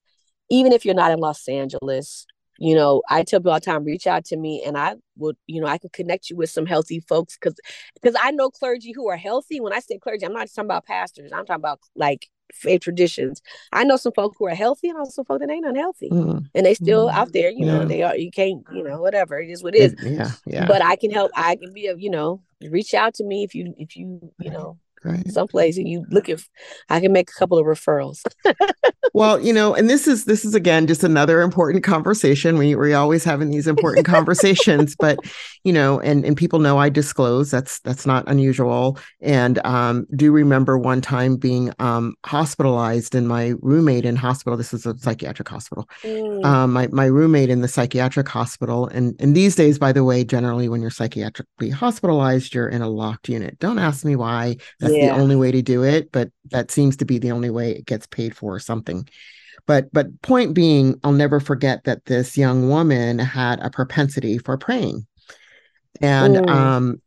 even 0.50 0.72
if 0.72 0.84
you're 0.84 0.94
not 0.94 1.12
in 1.12 1.18
Los 1.18 1.48
Angeles. 1.48 2.26
You 2.58 2.74
know, 2.74 3.02
I 3.10 3.22
tell 3.22 3.40
people 3.40 3.52
all 3.52 3.60
the 3.60 3.66
time, 3.66 3.84
reach 3.84 4.06
out 4.06 4.24
to 4.26 4.36
me, 4.36 4.62
and 4.66 4.78
I 4.78 4.94
would, 5.18 5.36
you 5.46 5.60
know, 5.60 5.66
I 5.66 5.76
can 5.76 5.90
connect 5.90 6.30
you 6.30 6.36
with 6.36 6.48
some 6.48 6.64
healthy 6.64 7.00
folks 7.00 7.36
because 7.38 7.54
because 7.94 8.16
I 8.20 8.30
know 8.30 8.50
clergy 8.50 8.92
who 8.92 9.08
are 9.08 9.16
healthy. 9.16 9.60
When 9.60 9.74
I 9.74 9.80
say 9.80 9.98
clergy, 9.98 10.24
I'm 10.24 10.32
not 10.32 10.48
talking 10.48 10.64
about 10.64 10.86
pastors. 10.86 11.32
I'm 11.32 11.44
talking 11.44 11.60
about 11.60 11.80
like 11.94 12.28
faith 12.52 12.82
traditions. 12.82 13.42
I 13.72 13.84
know 13.84 13.96
some 13.96 14.12
folk 14.12 14.34
who 14.38 14.46
are 14.46 14.54
healthy, 14.54 14.88
and 14.88 14.98
also 14.98 15.10
some 15.10 15.24
folk 15.24 15.40
that 15.40 15.50
ain't 15.50 15.66
unhealthy, 15.66 16.10
mm. 16.10 16.44
and 16.54 16.66
they 16.66 16.74
still 16.74 17.08
mm. 17.08 17.12
out 17.12 17.32
there. 17.32 17.50
You 17.50 17.66
know, 17.66 17.84
they 17.84 18.02
are. 18.02 18.16
You 18.16 18.30
can't. 18.30 18.64
You 18.72 18.82
know, 18.82 19.00
whatever. 19.00 19.40
It 19.40 19.50
is 19.50 19.62
what 19.62 19.74
it 19.74 19.80
is. 19.80 19.94
Yeah, 20.02 20.30
yeah. 20.46 20.66
But 20.66 20.82
I 20.82 20.96
can 20.96 21.10
help. 21.10 21.30
I 21.34 21.56
can 21.56 21.72
be 21.72 21.86
a. 21.86 21.96
You 21.96 22.10
know, 22.10 22.42
reach 22.62 22.94
out 22.94 23.14
to 23.14 23.24
me 23.24 23.44
if 23.44 23.54
you 23.54 23.74
if 23.78 23.96
you 23.96 24.32
you 24.38 24.50
know 24.50 24.78
right. 25.04 25.30
someplace 25.30 25.76
and 25.76 25.88
you 25.88 26.04
look 26.10 26.28
if 26.28 26.48
i 26.88 27.00
can 27.00 27.12
make 27.12 27.30
a 27.30 27.38
couple 27.38 27.58
of 27.58 27.66
referrals 27.66 28.22
well 29.14 29.40
you 29.40 29.52
know 29.52 29.74
and 29.74 29.90
this 29.90 30.06
is 30.06 30.24
this 30.24 30.44
is 30.44 30.54
again 30.54 30.86
just 30.86 31.04
another 31.04 31.42
important 31.42 31.82
conversation 31.82 32.58
we, 32.58 32.74
we're 32.74 32.96
always 32.96 33.24
having 33.24 33.50
these 33.50 33.66
important 33.66 34.06
conversations 34.06 34.94
but 35.00 35.18
you 35.64 35.72
know 35.72 36.00
and 36.00 36.24
and 36.24 36.36
people 36.36 36.58
know 36.58 36.78
i 36.78 36.88
disclose 36.88 37.50
that's 37.50 37.80
that's 37.80 38.06
not 38.06 38.24
unusual 38.28 38.98
and 39.20 39.64
um, 39.64 40.06
do 40.14 40.32
remember 40.32 40.78
one 40.78 41.00
time 41.00 41.36
being 41.36 41.72
um, 41.78 42.14
hospitalized 42.24 43.14
and 43.14 43.28
my 43.28 43.54
roommate 43.60 44.04
in 44.04 44.16
hospital 44.16 44.56
this 44.56 44.72
is 44.72 44.86
a 44.86 44.96
psychiatric 44.98 45.48
hospital 45.48 45.88
mm. 46.02 46.44
um, 46.44 46.72
my, 46.72 46.88
my 46.88 47.06
roommate 47.06 47.50
in 47.50 47.60
the 47.60 47.68
psychiatric 47.68 48.28
hospital 48.28 48.86
and 48.88 49.14
and 49.20 49.36
these 49.36 49.54
days 49.54 49.78
by 49.78 49.92
the 49.92 50.04
way 50.04 50.24
generally 50.24 50.68
when 50.68 50.80
you're 50.80 50.90
psychiatrically 50.90 51.72
hospitalized 51.72 52.54
you're 52.54 52.68
in 52.68 52.82
a 52.82 52.88
locked 52.88 53.28
unit 53.28 53.58
don't 53.58 53.78
ask 53.78 54.04
me 54.04 54.16
why 54.16 54.56
that's 54.80 54.94
yeah. 54.94 55.14
the 55.14 55.20
only 55.20 55.36
way 55.36 55.50
to 55.50 55.62
do 55.62 55.82
it, 55.82 56.12
but 56.12 56.30
that 56.50 56.70
seems 56.70 56.96
to 56.98 57.04
be 57.04 57.18
the 57.18 57.32
only 57.32 57.50
way 57.50 57.72
it 57.72 57.86
gets 57.86 58.06
paid 58.06 58.36
for 58.36 58.54
or 58.54 58.60
something. 58.60 58.95
But 59.66 59.92
but 59.92 60.22
point 60.22 60.54
being, 60.54 60.98
I'll 61.02 61.12
never 61.12 61.40
forget 61.40 61.84
that 61.84 62.04
this 62.04 62.38
young 62.38 62.68
woman 62.68 63.18
had 63.18 63.60
a 63.60 63.70
propensity 63.70 64.38
for 64.38 64.56
praying. 64.56 65.06
And 66.00 66.36
mm. 66.36 66.48
um 66.48 67.02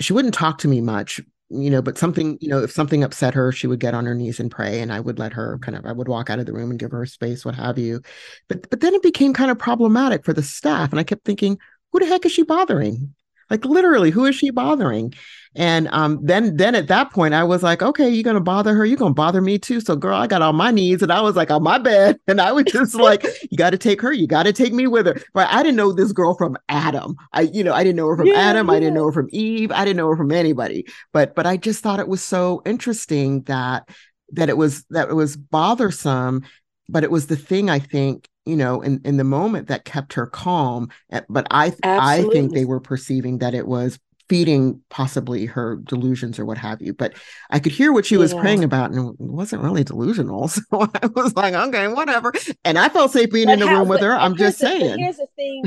she 0.00 0.12
wouldn't 0.12 0.34
talk 0.34 0.58
to 0.58 0.68
me 0.68 0.80
much, 0.80 1.20
you 1.50 1.68
know, 1.70 1.82
but 1.82 1.98
something, 1.98 2.38
you 2.40 2.48
know, 2.48 2.62
if 2.62 2.72
something 2.72 3.04
upset 3.04 3.34
her, 3.34 3.52
she 3.52 3.66
would 3.66 3.80
get 3.80 3.94
on 3.94 4.06
her 4.06 4.14
knees 4.14 4.40
and 4.40 4.50
pray 4.50 4.80
and 4.80 4.92
I 4.92 4.98
would 4.98 5.18
let 5.18 5.32
her 5.34 5.58
kind 5.58 5.76
of 5.76 5.86
I 5.86 5.92
would 5.92 6.08
walk 6.08 6.30
out 6.30 6.38
of 6.38 6.46
the 6.46 6.52
room 6.52 6.70
and 6.70 6.80
give 6.80 6.90
her 6.90 7.06
space, 7.06 7.44
what 7.44 7.54
have 7.54 7.78
you. 7.78 8.00
But 8.48 8.68
but 8.70 8.80
then 8.80 8.94
it 8.94 9.02
became 9.02 9.32
kind 9.32 9.50
of 9.50 9.58
problematic 9.58 10.24
for 10.24 10.32
the 10.32 10.42
staff. 10.42 10.90
And 10.90 10.98
I 10.98 11.04
kept 11.04 11.24
thinking, 11.24 11.58
who 11.92 12.00
the 12.00 12.06
heck 12.06 12.24
is 12.26 12.32
she 12.32 12.42
bothering? 12.42 13.14
Like 13.50 13.64
literally, 13.64 14.10
who 14.10 14.24
is 14.24 14.36
she 14.36 14.50
bothering? 14.50 15.14
And 15.56 15.88
um, 15.88 16.20
then 16.22 16.56
then 16.56 16.76
at 16.76 16.86
that 16.88 17.10
point, 17.10 17.34
I 17.34 17.42
was 17.42 17.62
like, 17.62 17.82
okay, 17.82 18.08
you're 18.08 18.22
gonna 18.22 18.40
bother 18.40 18.72
her, 18.74 18.84
you're 18.84 18.96
gonna 18.96 19.14
bother 19.14 19.40
me 19.40 19.58
too. 19.58 19.80
So 19.80 19.96
girl, 19.96 20.16
I 20.16 20.28
got 20.28 20.42
on 20.42 20.54
my 20.54 20.70
knees 20.70 21.02
and 21.02 21.12
I 21.12 21.20
was 21.22 21.34
like 21.34 21.50
on 21.50 21.62
my 21.62 21.78
bed, 21.78 22.20
and 22.28 22.40
I 22.40 22.52
was 22.52 22.64
just 22.66 22.94
like, 22.94 23.26
you 23.50 23.58
got 23.58 23.70
to 23.70 23.78
take 23.78 24.00
her, 24.00 24.12
you 24.12 24.28
got 24.28 24.44
to 24.44 24.52
take 24.52 24.72
me 24.72 24.86
with 24.86 25.06
her. 25.06 25.20
But 25.34 25.48
I 25.50 25.62
didn't 25.62 25.76
know 25.76 25.92
this 25.92 26.12
girl 26.12 26.34
from 26.36 26.56
Adam. 26.68 27.16
I, 27.32 27.42
you 27.42 27.64
know, 27.64 27.74
I 27.74 27.82
didn't 27.82 27.96
know 27.96 28.06
her 28.06 28.16
from 28.16 28.28
yeah, 28.28 28.34
Adam, 28.34 28.68
yeah. 28.68 28.74
I 28.74 28.80
didn't 28.80 28.94
know 28.94 29.06
her 29.06 29.12
from 29.12 29.28
Eve, 29.32 29.72
I 29.72 29.84
didn't 29.84 29.96
know 29.96 30.08
her 30.08 30.16
from 30.16 30.30
anybody. 30.30 30.86
But 31.12 31.34
but 31.34 31.46
I 31.46 31.56
just 31.56 31.82
thought 31.82 32.00
it 32.00 32.08
was 32.08 32.22
so 32.22 32.62
interesting 32.64 33.42
that 33.42 33.88
that 34.32 34.48
it 34.48 34.56
was 34.56 34.84
that 34.90 35.08
it 35.08 35.14
was 35.14 35.36
bothersome, 35.36 36.44
but 36.88 37.02
it 37.02 37.10
was 37.10 37.26
the 37.26 37.36
thing 37.36 37.68
I 37.68 37.80
think 37.80 38.28
you 38.46 38.56
know 38.56 38.80
in 38.82 39.00
in 39.04 39.16
the 39.16 39.24
moment 39.24 39.68
that 39.68 39.84
kept 39.84 40.14
her 40.14 40.26
calm 40.26 40.88
eh, 41.12 41.20
but 41.28 41.46
i 41.50 41.66
Absolutely. 41.82 42.30
i 42.30 42.32
think 42.32 42.54
they 42.54 42.64
were 42.64 42.80
perceiving 42.80 43.38
that 43.38 43.52
it 43.54 43.66
was 43.66 43.98
feeding 44.30 44.80
possibly 44.90 45.44
her 45.44 45.74
delusions 45.82 46.38
or 46.38 46.46
what 46.46 46.56
have 46.56 46.80
you 46.80 46.94
but 46.94 47.12
i 47.50 47.58
could 47.58 47.72
hear 47.72 47.92
what 47.92 48.06
she 48.06 48.16
was 48.16 48.32
praying 48.32 48.62
about 48.62 48.92
and 48.92 49.10
it 49.10 49.20
wasn't 49.20 49.60
really 49.60 49.82
delusional 49.82 50.46
so 50.48 50.62
i 50.70 51.06
was 51.08 51.34
like 51.34 51.52
okay 51.52 51.88
whatever 51.88 52.32
and 52.64 52.78
i 52.78 52.88
felt 52.88 53.10
safe 53.10 53.28
being 53.32 53.46
but 53.46 53.54
in 53.54 53.58
the 53.58 53.66
how, 53.66 53.80
room 53.80 53.88
with 53.88 54.00
her 54.00 54.12
i'm 54.12 54.36
just 54.36 54.60
the, 54.60 54.68
saying 54.68 54.98
here's 55.00 55.16
the 55.16 55.26
thing 55.34 55.64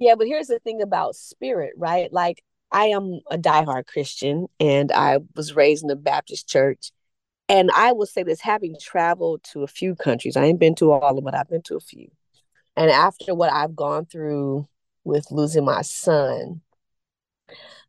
yeah 0.00 0.16
but 0.16 0.26
here's 0.26 0.48
the 0.48 0.58
thing 0.58 0.82
about 0.82 1.14
spirit 1.14 1.72
right 1.76 2.12
like 2.12 2.42
i 2.72 2.86
am 2.86 3.20
a 3.30 3.38
diehard 3.38 3.86
christian 3.86 4.48
and 4.58 4.90
i 4.90 5.18
was 5.36 5.54
raised 5.54 5.84
in 5.84 5.90
a 5.90 5.96
baptist 5.96 6.48
church 6.48 6.90
and 7.48 7.68
I 7.74 7.90
will 7.90 8.06
say 8.06 8.22
this 8.22 8.40
having 8.40 8.76
traveled 8.80 9.42
to 9.52 9.64
a 9.64 9.66
few 9.66 9.96
countries, 9.96 10.36
I 10.36 10.44
ain't 10.44 10.60
been 10.60 10.76
to 10.76 10.92
all 10.92 11.02
of 11.02 11.16
them, 11.16 11.24
but 11.24 11.34
I've 11.34 11.48
been 11.48 11.62
to 11.62 11.76
a 11.76 11.80
few. 11.80 12.08
And 12.76 12.92
after 12.92 13.34
what 13.34 13.52
I've 13.52 13.74
gone 13.74 14.06
through 14.06 14.68
with 15.02 15.32
losing 15.32 15.64
my 15.64 15.82
son, 15.82 16.60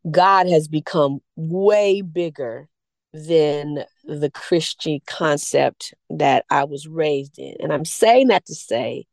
God 0.09 0.47
has 0.47 0.67
become 0.67 1.19
way 1.35 2.01
bigger 2.01 2.67
than 3.13 3.83
the 4.05 4.31
Christian 4.31 4.99
concept 5.05 5.93
that 6.09 6.45
I 6.49 6.63
was 6.63 6.87
raised 6.87 7.37
in. 7.37 7.55
And 7.59 7.73
I'm 7.73 7.85
saying 7.85 8.27
that 8.27 8.45
to 8.45 8.55
say 8.55 9.05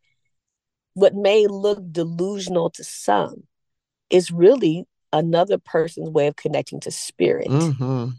what 0.94 1.14
may 1.14 1.46
look 1.46 1.81
delusional 1.92 2.70
to 2.70 2.85
some 2.85 3.44
is 4.11 4.31
really 4.31 4.85
another 5.12 5.59
person's 5.59 6.11
way 6.11 6.29
of 6.29 6.37
connecting 6.37 6.81
to 6.81 6.90
spirit. 6.90 7.48
Mm-hmm 7.48 8.11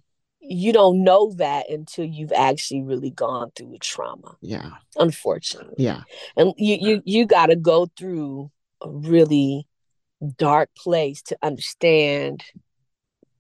you 0.50 0.74
don't 0.74 1.04
know 1.04 1.34
that 1.34 1.70
until 1.70 2.06
you've 2.06 2.32
actually 2.32 2.82
really 2.82 3.12
gone 3.12 3.52
through 3.56 3.76
a 3.76 3.78
trauma. 3.78 4.36
Yeah. 4.42 4.72
Unfortunately. 4.98 5.76
Yeah. 5.78 6.02
And 6.36 6.54
you 6.58 6.78
you 6.82 7.02
you 7.06 7.26
got 7.26 7.48
to 7.48 7.56
go 7.56 7.88
through 7.98 8.50
a 8.82 8.90
really 8.90 9.68
dark 10.38 10.70
place 10.76 11.22
to 11.24 11.38
understand 11.42 12.44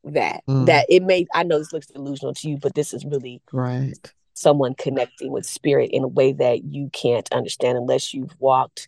that 0.03 0.41
mm. 0.47 0.65
that 0.65 0.85
it 0.89 1.03
may 1.03 1.25
I 1.33 1.43
know 1.43 1.59
this 1.59 1.73
looks 1.73 1.87
delusional 1.87 2.33
to 2.35 2.49
you, 2.49 2.57
but 2.57 2.75
this 2.75 2.93
is 2.93 3.05
really 3.05 3.41
right. 3.51 3.97
Someone 4.33 4.73
connecting 4.75 5.31
with 5.31 5.45
spirit 5.45 5.89
in 5.91 6.03
a 6.03 6.07
way 6.07 6.31
that 6.31 6.63
you 6.63 6.89
can't 6.93 7.29
understand 7.33 7.77
unless 7.77 8.13
you've 8.13 8.35
walked 8.39 8.87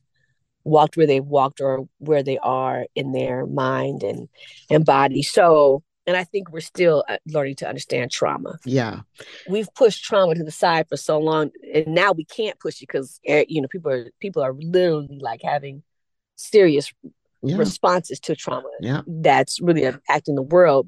walked 0.63 0.95
where 0.95 1.07
they've 1.07 1.25
walked 1.25 1.59
or 1.59 1.87
where 1.97 2.23
they 2.23 2.37
are 2.39 2.85
in 2.95 3.11
their 3.11 3.45
mind 3.45 4.03
and 4.03 4.29
and 4.69 4.85
body. 4.85 5.23
So 5.23 5.83
and 6.07 6.17
I 6.17 6.23
think 6.23 6.51
we're 6.51 6.61
still 6.61 7.03
uh, 7.07 7.17
learning 7.27 7.55
to 7.57 7.67
understand 7.67 8.11
trauma. 8.11 8.57
Yeah, 8.65 9.01
we've 9.47 9.71
pushed 9.75 10.03
trauma 10.03 10.35
to 10.35 10.43
the 10.43 10.51
side 10.51 10.87
for 10.89 10.97
so 10.97 11.19
long, 11.19 11.51
and 11.73 11.87
now 11.87 12.11
we 12.11 12.25
can't 12.25 12.59
push 12.59 12.81
it 12.81 12.87
because 12.87 13.19
eh, 13.25 13.45
you 13.47 13.61
know 13.61 13.67
people 13.67 13.91
are 13.91 14.09
people 14.19 14.41
are 14.41 14.53
literally 14.53 15.19
like 15.21 15.41
having 15.43 15.83
serious 16.35 16.91
yeah. 17.41 17.57
responses 17.57 18.19
to 18.21 18.35
trauma. 18.35 18.69
Yeah, 18.79 19.01
that's 19.07 19.61
really 19.61 19.81
impacting 19.81 20.35
the 20.35 20.41
world. 20.41 20.87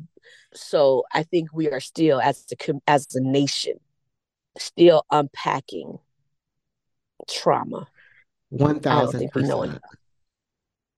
So 0.54 1.04
I 1.12 1.24
think 1.24 1.50
we 1.54 1.70
are 1.70 1.80
still 1.80 2.22
as 2.22 2.46
a 2.52 2.74
as 2.88 3.08
a 3.16 3.22
nation 3.22 3.76
still 4.58 5.06
unpacking 5.12 6.00
trauma. 7.30 7.88
One 8.50 8.80
thousand 8.80 9.30
percent. 9.32 9.80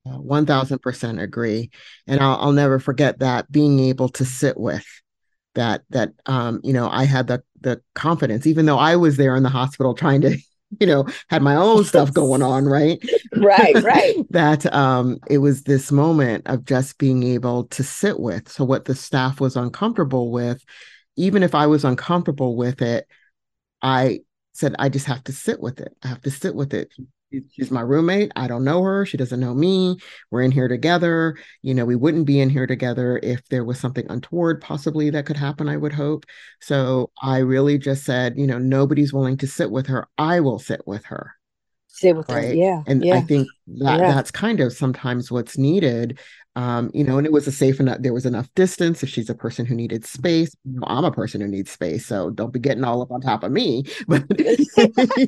1000% 0.07 1.21
agree 1.21 1.71
and 2.05 2.19
I'll, 2.19 2.35
I'll 2.35 2.51
never 2.51 2.79
forget 2.79 3.19
that 3.19 3.51
being 3.51 3.79
able 3.79 4.09
to 4.09 4.23
sit 4.23 4.55
with 4.55 4.85
that 5.55 5.81
that 5.89 6.11
um 6.27 6.59
you 6.63 6.73
know 6.73 6.89
i 6.89 7.05
had 7.05 7.27
the 7.27 7.41
the 7.61 7.81
confidence 7.95 8.45
even 8.45 8.65
though 8.65 8.77
i 8.77 8.95
was 8.97 9.17
there 9.17 9.35
in 9.35 9.41
the 9.41 9.49
hospital 9.49 9.93
trying 9.93 10.21
to 10.21 10.37
you 10.79 10.87
know 10.87 11.05
had 11.29 11.41
my 11.41 11.55
own 11.55 11.83
stuff 11.83 12.13
going 12.13 12.41
on 12.53 12.65
right? 12.65 13.03
Right 13.35 13.75
right. 13.83 14.15
That 14.29 14.71
um 14.73 15.19
it 15.29 15.39
was 15.39 15.63
this 15.63 15.91
moment 15.91 16.47
of 16.47 16.65
just 16.65 16.97
being 16.97 17.23
able 17.23 17.65
to 17.65 17.83
sit 17.83 18.19
with. 18.19 18.49
So 18.49 18.63
what 18.65 18.85
the 18.85 18.95
staff 18.95 19.39
was 19.39 19.55
uncomfortable 19.55 20.31
with 20.31 20.63
even 21.17 21.43
if 21.43 21.55
i 21.55 21.65
was 21.65 21.85
uncomfortable 21.85 22.55
with 22.55 22.81
it 22.81 23.07
i 23.81 24.19
said 24.53 24.75
i 24.79 24.89
just 24.89 25.05
have 25.05 25.23
to 25.23 25.31
sit 25.31 25.59
with 25.59 25.79
it. 25.79 25.95
I 26.03 26.07
have 26.07 26.21
to 26.21 26.31
sit 26.31 26.55
with 26.55 26.73
it 26.73 26.91
she's 27.51 27.71
my 27.71 27.81
roommate. 27.81 28.31
I 28.35 28.47
don't 28.47 28.63
know 28.63 28.83
her. 28.83 29.05
She 29.05 29.17
doesn't 29.17 29.39
know 29.39 29.53
me. 29.53 29.97
We're 30.31 30.41
in 30.41 30.51
here 30.51 30.67
together. 30.67 31.37
You 31.61 31.73
know, 31.73 31.85
we 31.85 31.95
wouldn't 31.95 32.25
be 32.25 32.39
in 32.39 32.49
here 32.49 32.67
together 32.67 33.19
if 33.23 33.47
there 33.49 33.63
was 33.63 33.79
something 33.79 34.05
untoward 34.09 34.61
possibly 34.61 35.09
that 35.11 35.25
could 35.25 35.37
happen, 35.37 35.69
I 35.69 35.77
would 35.77 35.93
hope. 35.93 36.25
So 36.61 37.11
I 37.21 37.39
really 37.39 37.77
just 37.77 38.03
said, 38.03 38.37
you 38.37 38.47
know, 38.47 38.57
nobody's 38.57 39.13
willing 39.13 39.37
to 39.37 39.47
sit 39.47 39.71
with 39.71 39.87
her. 39.87 40.07
I 40.17 40.39
will 40.39 40.59
sit 40.59 40.85
with 40.85 41.05
her. 41.05 41.33
Sit 41.87 42.15
with 42.15 42.29
right? 42.29 42.49
her. 42.49 42.53
Yeah. 42.53 42.83
And 42.87 43.03
yeah. 43.03 43.15
I 43.15 43.21
think 43.21 43.47
that 43.67 43.99
yeah. 43.99 44.11
that's 44.11 44.31
kind 44.31 44.59
of 44.59 44.73
sometimes 44.73 45.31
what's 45.31 45.57
needed 45.57 46.19
um, 46.55 46.89
you 46.93 47.03
know, 47.03 47.17
and 47.17 47.27
it 47.27 47.33
was 47.33 47.47
a 47.47 47.51
safe 47.51 47.79
enough, 47.79 47.97
there 47.99 48.13
was 48.13 48.25
enough 48.25 48.47
distance. 48.55 49.03
If 49.03 49.09
she's 49.09 49.29
a 49.29 49.35
person 49.35 49.65
who 49.65 49.75
needed 49.75 50.05
space, 50.05 50.55
you 50.63 50.79
know, 50.79 50.87
I'm 50.87 51.03
a 51.03 51.11
person 51.11 51.41
who 51.41 51.47
needs 51.47 51.69
space. 51.71 52.05
So 52.05 52.29
don't 52.29 52.53
be 52.53 52.59
getting 52.59 52.83
all 52.85 53.01
up 53.01 53.11
on 53.11 53.21
top 53.21 53.43
of 53.43 53.51
me. 53.51 53.83
But 54.07 54.23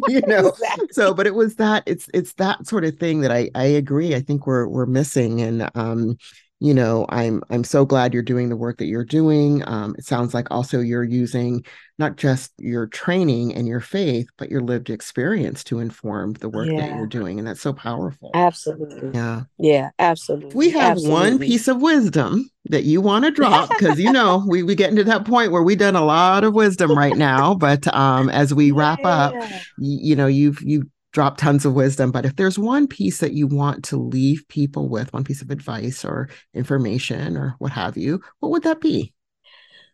you 0.07 0.21
know, 0.27 0.49
exactly. 0.49 0.87
so 0.91 1.13
but 1.13 1.27
it 1.27 1.35
was 1.35 1.55
that 1.55 1.83
it's 1.85 2.09
it's 2.13 2.33
that 2.33 2.67
sort 2.67 2.85
of 2.85 2.97
thing 2.97 3.21
that 3.21 3.31
I 3.31 3.49
I 3.55 3.65
agree. 3.65 4.15
I 4.15 4.21
think 4.21 4.47
we're 4.47 4.67
we're 4.67 4.85
missing. 4.85 5.41
And 5.41 5.69
um, 5.75 6.17
you 6.59 6.73
know 6.73 7.05
i'm 7.09 7.41
i'm 7.49 7.63
so 7.63 7.85
glad 7.85 8.13
you're 8.13 8.23
doing 8.23 8.49
the 8.49 8.55
work 8.55 8.77
that 8.77 8.87
you're 8.87 9.05
doing 9.05 9.63
um, 9.67 9.95
it 9.97 10.05
sounds 10.05 10.33
like 10.33 10.49
also 10.49 10.79
you're 10.79 11.03
using 11.03 11.63
not 11.99 12.15
just 12.15 12.51
your 12.57 12.87
training 12.87 13.53
and 13.53 13.67
your 13.67 13.79
faith 13.79 14.27
but 14.37 14.49
your 14.49 14.61
lived 14.61 14.89
experience 14.89 15.63
to 15.63 15.79
inform 15.79 16.33
the 16.33 16.49
work 16.49 16.67
yeah. 16.67 16.79
that 16.79 16.95
you're 16.95 17.07
doing 17.07 17.37
and 17.37 17.47
that's 17.47 17.61
so 17.61 17.73
powerful 17.73 18.31
absolutely 18.33 19.11
yeah 19.13 19.43
yeah 19.59 19.89
absolutely 19.99 20.55
we 20.55 20.69
have 20.69 20.93
absolutely. 20.93 21.31
one 21.31 21.39
piece 21.39 21.67
of 21.67 21.81
wisdom 21.81 22.49
that 22.65 22.83
you 22.83 23.01
want 23.01 23.23
to 23.23 23.31
drop 23.31 23.69
because 23.77 23.99
you 23.99 24.11
know 24.11 24.43
we 24.47 24.63
we 24.63 24.73
get 24.73 24.89
into 24.89 25.03
that 25.03 25.25
point 25.25 25.51
where 25.51 25.63
we've 25.63 25.77
done 25.77 25.95
a 25.95 26.05
lot 26.05 26.43
of 26.43 26.53
wisdom 26.53 26.97
right 26.97 27.17
now 27.17 27.53
but 27.53 27.87
um 27.93 28.29
as 28.29 28.53
we 28.53 28.71
wrap 28.71 28.99
yeah. 29.03 29.09
up 29.09 29.33
you, 29.77 29.99
you 30.01 30.15
know 30.15 30.27
you've 30.27 30.61
you've 30.61 30.85
drop 31.17 31.35
tons 31.35 31.65
of 31.65 31.73
wisdom, 31.73 32.11
but 32.11 32.27
if 32.27 32.35
there's 32.35 32.59
one 32.59 32.85
piece 32.85 33.21
that 33.21 33.33
you 33.33 33.47
want 33.47 33.83
to 33.83 33.97
leave 33.97 34.47
people 34.49 34.87
with, 34.87 35.11
one 35.13 35.23
piece 35.23 35.41
of 35.41 35.49
advice 35.49 36.05
or 36.05 36.29
information 36.53 37.35
or 37.35 37.55
what 37.57 37.71
have 37.71 37.97
you, 37.97 38.21
what 38.37 38.51
would 38.51 38.61
that 38.61 38.79
be? 38.79 39.11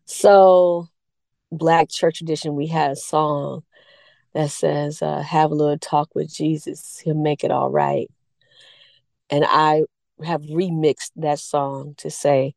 So, 0.04 0.90
Black 1.50 1.90
Church 1.90 2.18
Tradition, 2.18 2.58
we 2.58 2.68
had 2.68 2.92
a 2.92 2.98
song 2.98 3.64
that 4.34 4.52
says, 4.52 5.02
uh, 5.02 5.22
Have 5.22 5.52
a 5.52 5.56
little 5.56 5.78
talk 5.78 6.10
with 6.14 6.30
Jesus, 6.30 7.00
he'll 7.02 7.16
make 7.16 7.46
it 7.46 7.52
all 7.52 7.70
right. 7.70 8.12
And 9.30 9.46
I 9.48 9.84
have 10.26 10.42
remixed 10.42 11.12
that 11.16 11.40
song 11.40 11.96
to 12.00 12.12
say, 12.12 12.54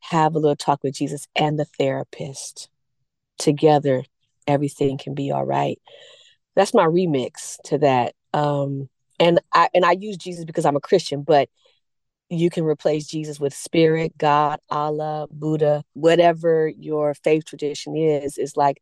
Have 0.00 0.34
a 0.34 0.40
little 0.40 0.56
talk 0.56 0.82
with 0.82 0.94
Jesus 0.94 1.28
and 1.36 1.60
the 1.60 1.64
therapist. 1.64 2.68
Together, 3.38 4.02
everything 4.48 4.98
can 4.98 5.14
be 5.14 5.30
all 5.30 5.44
right. 5.44 5.78
That's 6.54 6.74
my 6.74 6.86
remix 6.86 7.56
to 7.64 7.78
that. 7.78 8.14
Um, 8.32 8.88
and 9.18 9.40
I 9.52 9.68
and 9.74 9.84
I 9.84 9.92
use 9.92 10.16
Jesus 10.16 10.44
because 10.44 10.64
I'm 10.64 10.76
a 10.76 10.80
Christian, 10.80 11.22
but 11.22 11.48
you 12.30 12.50
can 12.50 12.64
replace 12.64 13.06
Jesus 13.06 13.38
with 13.38 13.54
spirit, 13.54 14.16
God, 14.18 14.58
Allah, 14.70 15.26
Buddha, 15.30 15.84
whatever 15.92 16.68
your 16.68 17.14
faith 17.14 17.44
tradition 17.44 17.96
is, 17.96 18.38
is 18.38 18.56
like 18.56 18.80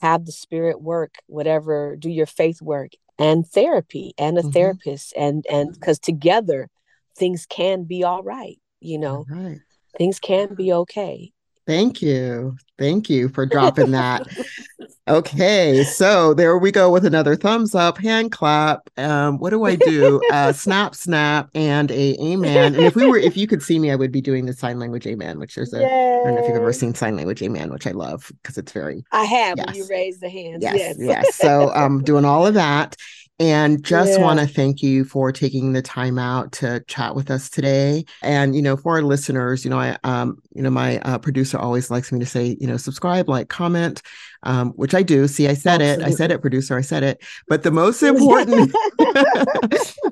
have 0.00 0.26
the 0.26 0.32
spirit 0.32 0.80
work, 0.80 1.14
whatever, 1.26 1.96
do 1.96 2.10
your 2.10 2.26
faith 2.26 2.60
work 2.60 2.92
and 3.18 3.46
therapy 3.46 4.12
and 4.18 4.36
a 4.36 4.42
mm-hmm. 4.42 4.50
therapist 4.50 5.12
and 5.16 5.46
and 5.50 5.72
because 5.72 5.98
together 5.98 6.68
things 7.16 7.46
can 7.46 7.84
be 7.84 8.04
all 8.04 8.22
right, 8.22 8.58
you 8.80 8.98
know. 8.98 9.24
Right. 9.28 9.60
Things 9.96 10.18
can 10.18 10.54
be 10.54 10.72
okay. 10.72 11.32
Thank 11.66 12.02
you. 12.02 12.56
Thank 12.78 13.08
you 13.08 13.28
for 13.28 13.46
dropping 13.46 13.92
that. 13.92 14.26
okay, 15.08 15.84
so 15.84 16.34
there 16.34 16.58
we 16.58 16.70
go 16.70 16.90
with 16.90 17.06
another 17.06 17.36
thumbs 17.36 17.74
up, 17.74 17.96
hand 17.98 18.32
clap. 18.32 18.90
Um, 18.98 19.38
what 19.38 19.50
do 19.50 19.64
I 19.64 19.76
do? 19.76 20.20
Uh, 20.32 20.52
snap, 20.52 20.94
snap, 20.94 21.48
and 21.54 21.90
a 21.90 22.20
amen. 22.20 22.74
And 22.74 22.84
if 22.84 22.96
we 22.96 23.06
were, 23.06 23.16
if 23.16 23.36
you 23.36 23.46
could 23.46 23.62
see 23.62 23.78
me, 23.78 23.90
I 23.90 23.94
would 23.94 24.12
be 24.12 24.20
doing 24.20 24.46
the 24.46 24.52
sign 24.52 24.78
language 24.78 25.06
amen, 25.06 25.38
which 25.38 25.54
there's 25.54 25.72
a. 25.72 25.80
Yay. 25.80 25.86
I 25.86 26.24
don't 26.24 26.34
know 26.34 26.40
if 26.42 26.48
you've 26.48 26.56
ever 26.56 26.72
seen 26.72 26.94
sign 26.94 27.16
language 27.16 27.42
amen, 27.42 27.70
which 27.70 27.86
I 27.86 27.92
love 27.92 28.30
because 28.42 28.58
it's 28.58 28.72
very. 28.72 29.04
I 29.12 29.24
have. 29.24 29.56
Yes. 29.56 29.76
you 29.76 29.86
raise 29.88 30.18
the 30.18 30.28
hands. 30.28 30.62
Yes, 30.62 30.76
yes. 30.76 30.96
yes. 30.98 31.34
So 31.36 31.70
I'm 31.70 31.98
um, 31.98 32.02
doing 32.04 32.24
all 32.24 32.46
of 32.46 32.54
that. 32.54 32.96
And 33.40 33.84
just 33.84 34.12
yeah. 34.12 34.20
want 34.20 34.38
to 34.38 34.46
thank 34.46 34.80
you 34.80 35.04
for 35.04 35.32
taking 35.32 35.72
the 35.72 35.82
time 35.82 36.20
out 36.20 36.52
to 36.52 36.84
chat 36.86 37.16
with 37.16 37.32
us 37.32 37.50
today. 37.50 38.04
And, 38.22 38.54
you 38.54 38.62
know, 38.62 38.76
for 38.76 38.92
our 38.92 39.02
listeners, 39.02 39.64
you 39.64 39.70
know, 39.70 39.80
I, 39.80 39.98
um, 40.04 40.38
you 40.54 40.62
know, 40.62 40.70
my 40.70 40.98
uh, 41.00 41.18
producer 41.18 41.58
always 41.58 41.90
likes 41.90 42.12
me 42.12 42.20
to 42.20 42.26
say, 42.26 42.56
you 42.60 42.68
know, 42.68 42.76
subscribe, 42.76 43.28
like, 43.28 43.48
comment, 43.48 44.02
um, 44.44 44.70
which 44.76 44.94
I 44.94 45.02
do. 45.02 45.26
See, 45.26 45.48
I 45.48 45.54
said 45.54 45.82
Absolutely. 45.82 46.04
it. 46.04 46.06
I 46.06 46.10
said 46.12 46.30
it, 46.30 46.40
producer. 46.42 46.78
I 46.78 46.80
said 46.80 47.02
it. 47.02 47.24
But 47.48 47.64
the 47.64 47.72
most 47.72 48.02
important, 48.04 48.72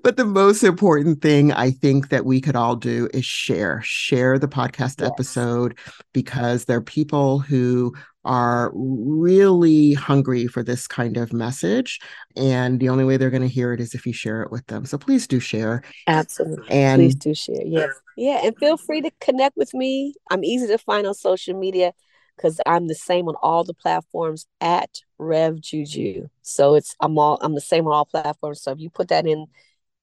but 0.02 0.16
the 0.16 0.24
most 0.26 0.64
important 0.64 1.22
thing 1.22 1.52
I 1.52 1.70
think 1.70 2.08
that 2.08 2.24
we 2.24 2.40
could 2.40 2.56
all 2.56 2.74
do 2.74 3.08
is 3.14 3.24
share, 3.24 3.80
share 3.84 4.36
the 4.36 4.48
podcast 4.48 5.00
yes. 5.00 5.02
episode 5.02 5.78
because 6.12 6.64
there 6.64 6.78
are 6.78 6.82
people 6.82 7.38
who 7.38 7.94
are 8.24 8.70
really 8.74 9.94
hungry 9.94 10.46
for 10.46 10.62
this 10.62 10.86
kind 10.86 11.16
of 11.16 11.32
message. 11.32 11.98
And 12.36 12.78
the 12.78 12.88
only 12.88 13.04
way 13.04 13.16
they're 13.16 13.30
going 13.30 13.42
to 13.42 13.48
hear 13.48 13.72
it 13.72 13.80
is 13.80 13.94
if 13.94 14.06
you 14.06 14.12
share 14.12 14.42
it 14.42 14.50
with 14.50 14.66
them. 14.66 14.84
So 14.84 14.98
please 14.98 15.26
do 15.26 15.40
share. 15.40 15.82
Absolutely. 16.06 16.68
And 16.70 17.00
please 17.00 17.14
do 17.14 17.34
share. 17.34 17.62
Yes. 17.64 17.90
Yeah. 18.16 18.40
And 18.44 18.56
feel 18.56 18.76
free 18.76 19.00
to 19.02 19.10
connect 19.20 19.56
with 19.56 19.74
me. 19.74 20.14
I'm 20.30 20.44
easy 20.44 20.66
to 20.68 20.78
find 20.78 21.06
on 21.06 21.14
social 21.14 21.58
media 21.58 21.92
because 22.36 22.60
I'm 22.66 22.88
the 22.88 22.94
same 22.94 23.28
on 23.28 23.34
all 23.42 23.64
the 23.64 23.74
platforms 23.74 24.46
at 24.60 24.90
Rev 25.18 25.60
Juju. 25.60 26.28
So 26.42 26.74
it's 26.74 26.94
I'm 27.00 27.18
all 27.18 27.38
I'm 27.40 27.54
the 27.54 27.60
same 27.60 27.86
on 27.86 27.92
all 27.92 28.04
platforms. 28.04 28.62
So 28.62 28.72
if 28.72 28.78
you 28.78 28.90
put 28.90 29.08
that 29.08 29.26
in 29.26 29.46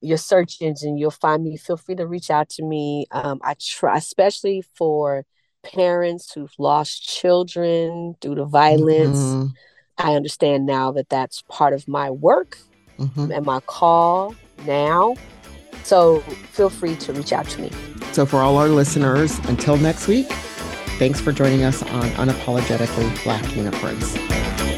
your 0.01 0.17
search 0.17 0.61
engine, 0.61 0.97
you'll 0.97 1.11
find 1.11 1.43
me. 1.43 1.57
Feel 1.57 1.77
free 1.77 1.95
to 1.95 2.07
reach 2.07 2.29
out 2.29 2.49
to 2.49 2.63
me. 2.63 3.05
Um, 3.11 3.39
I 3.43 3.55
try, 3.59 3.97
especially 3.97 4.63
for 4.75 5.25
parents 5.63 6.33
who've 6.33 6.53
lost 6.57 7.07
children 7.07 8.15
due 8.19 8.35
to 8.35 8.45
violence. 8.45 9.19
Mm-hmm. 9.19 9.47
I 9.97 10.15
understand 10.15 10.65
now 10.65 10.91
that 10.93 11.09
that's 11.09 11.43
part 11.49 11.73
of 11.73 11.87
my 11.87 12.09
work 12.09 12.57
mm-hmm. 12.97 13.31
and 13.31 13.45
my 13.45 13.59
call 13.61 14.35
now. 14.65 15.15
So 15.83 16.19
feel 16.51 16.69
free 16.69 16.95
to 16.97 17.13
reach 17.13 17.33
out 17.33 17.47
to 17.49 17.61
me. 17.61 17.71
So, 18.11 18.25
for 18.25 18.37
all 18.37 18.57
our 18.57 18.69
listeners, 18.69 19.37
until 19.47 19.77
next 19.77 20.07
week, 20.07 20.27
thanks 20.97 21.21
for 21.21 21.31
joining 21.31 21.63
us 21.63 21.83
on 21.83 22.09
Unapologetically 22.11 23.23
Black 23.23 23.55
Unicorns. 23.55 24.68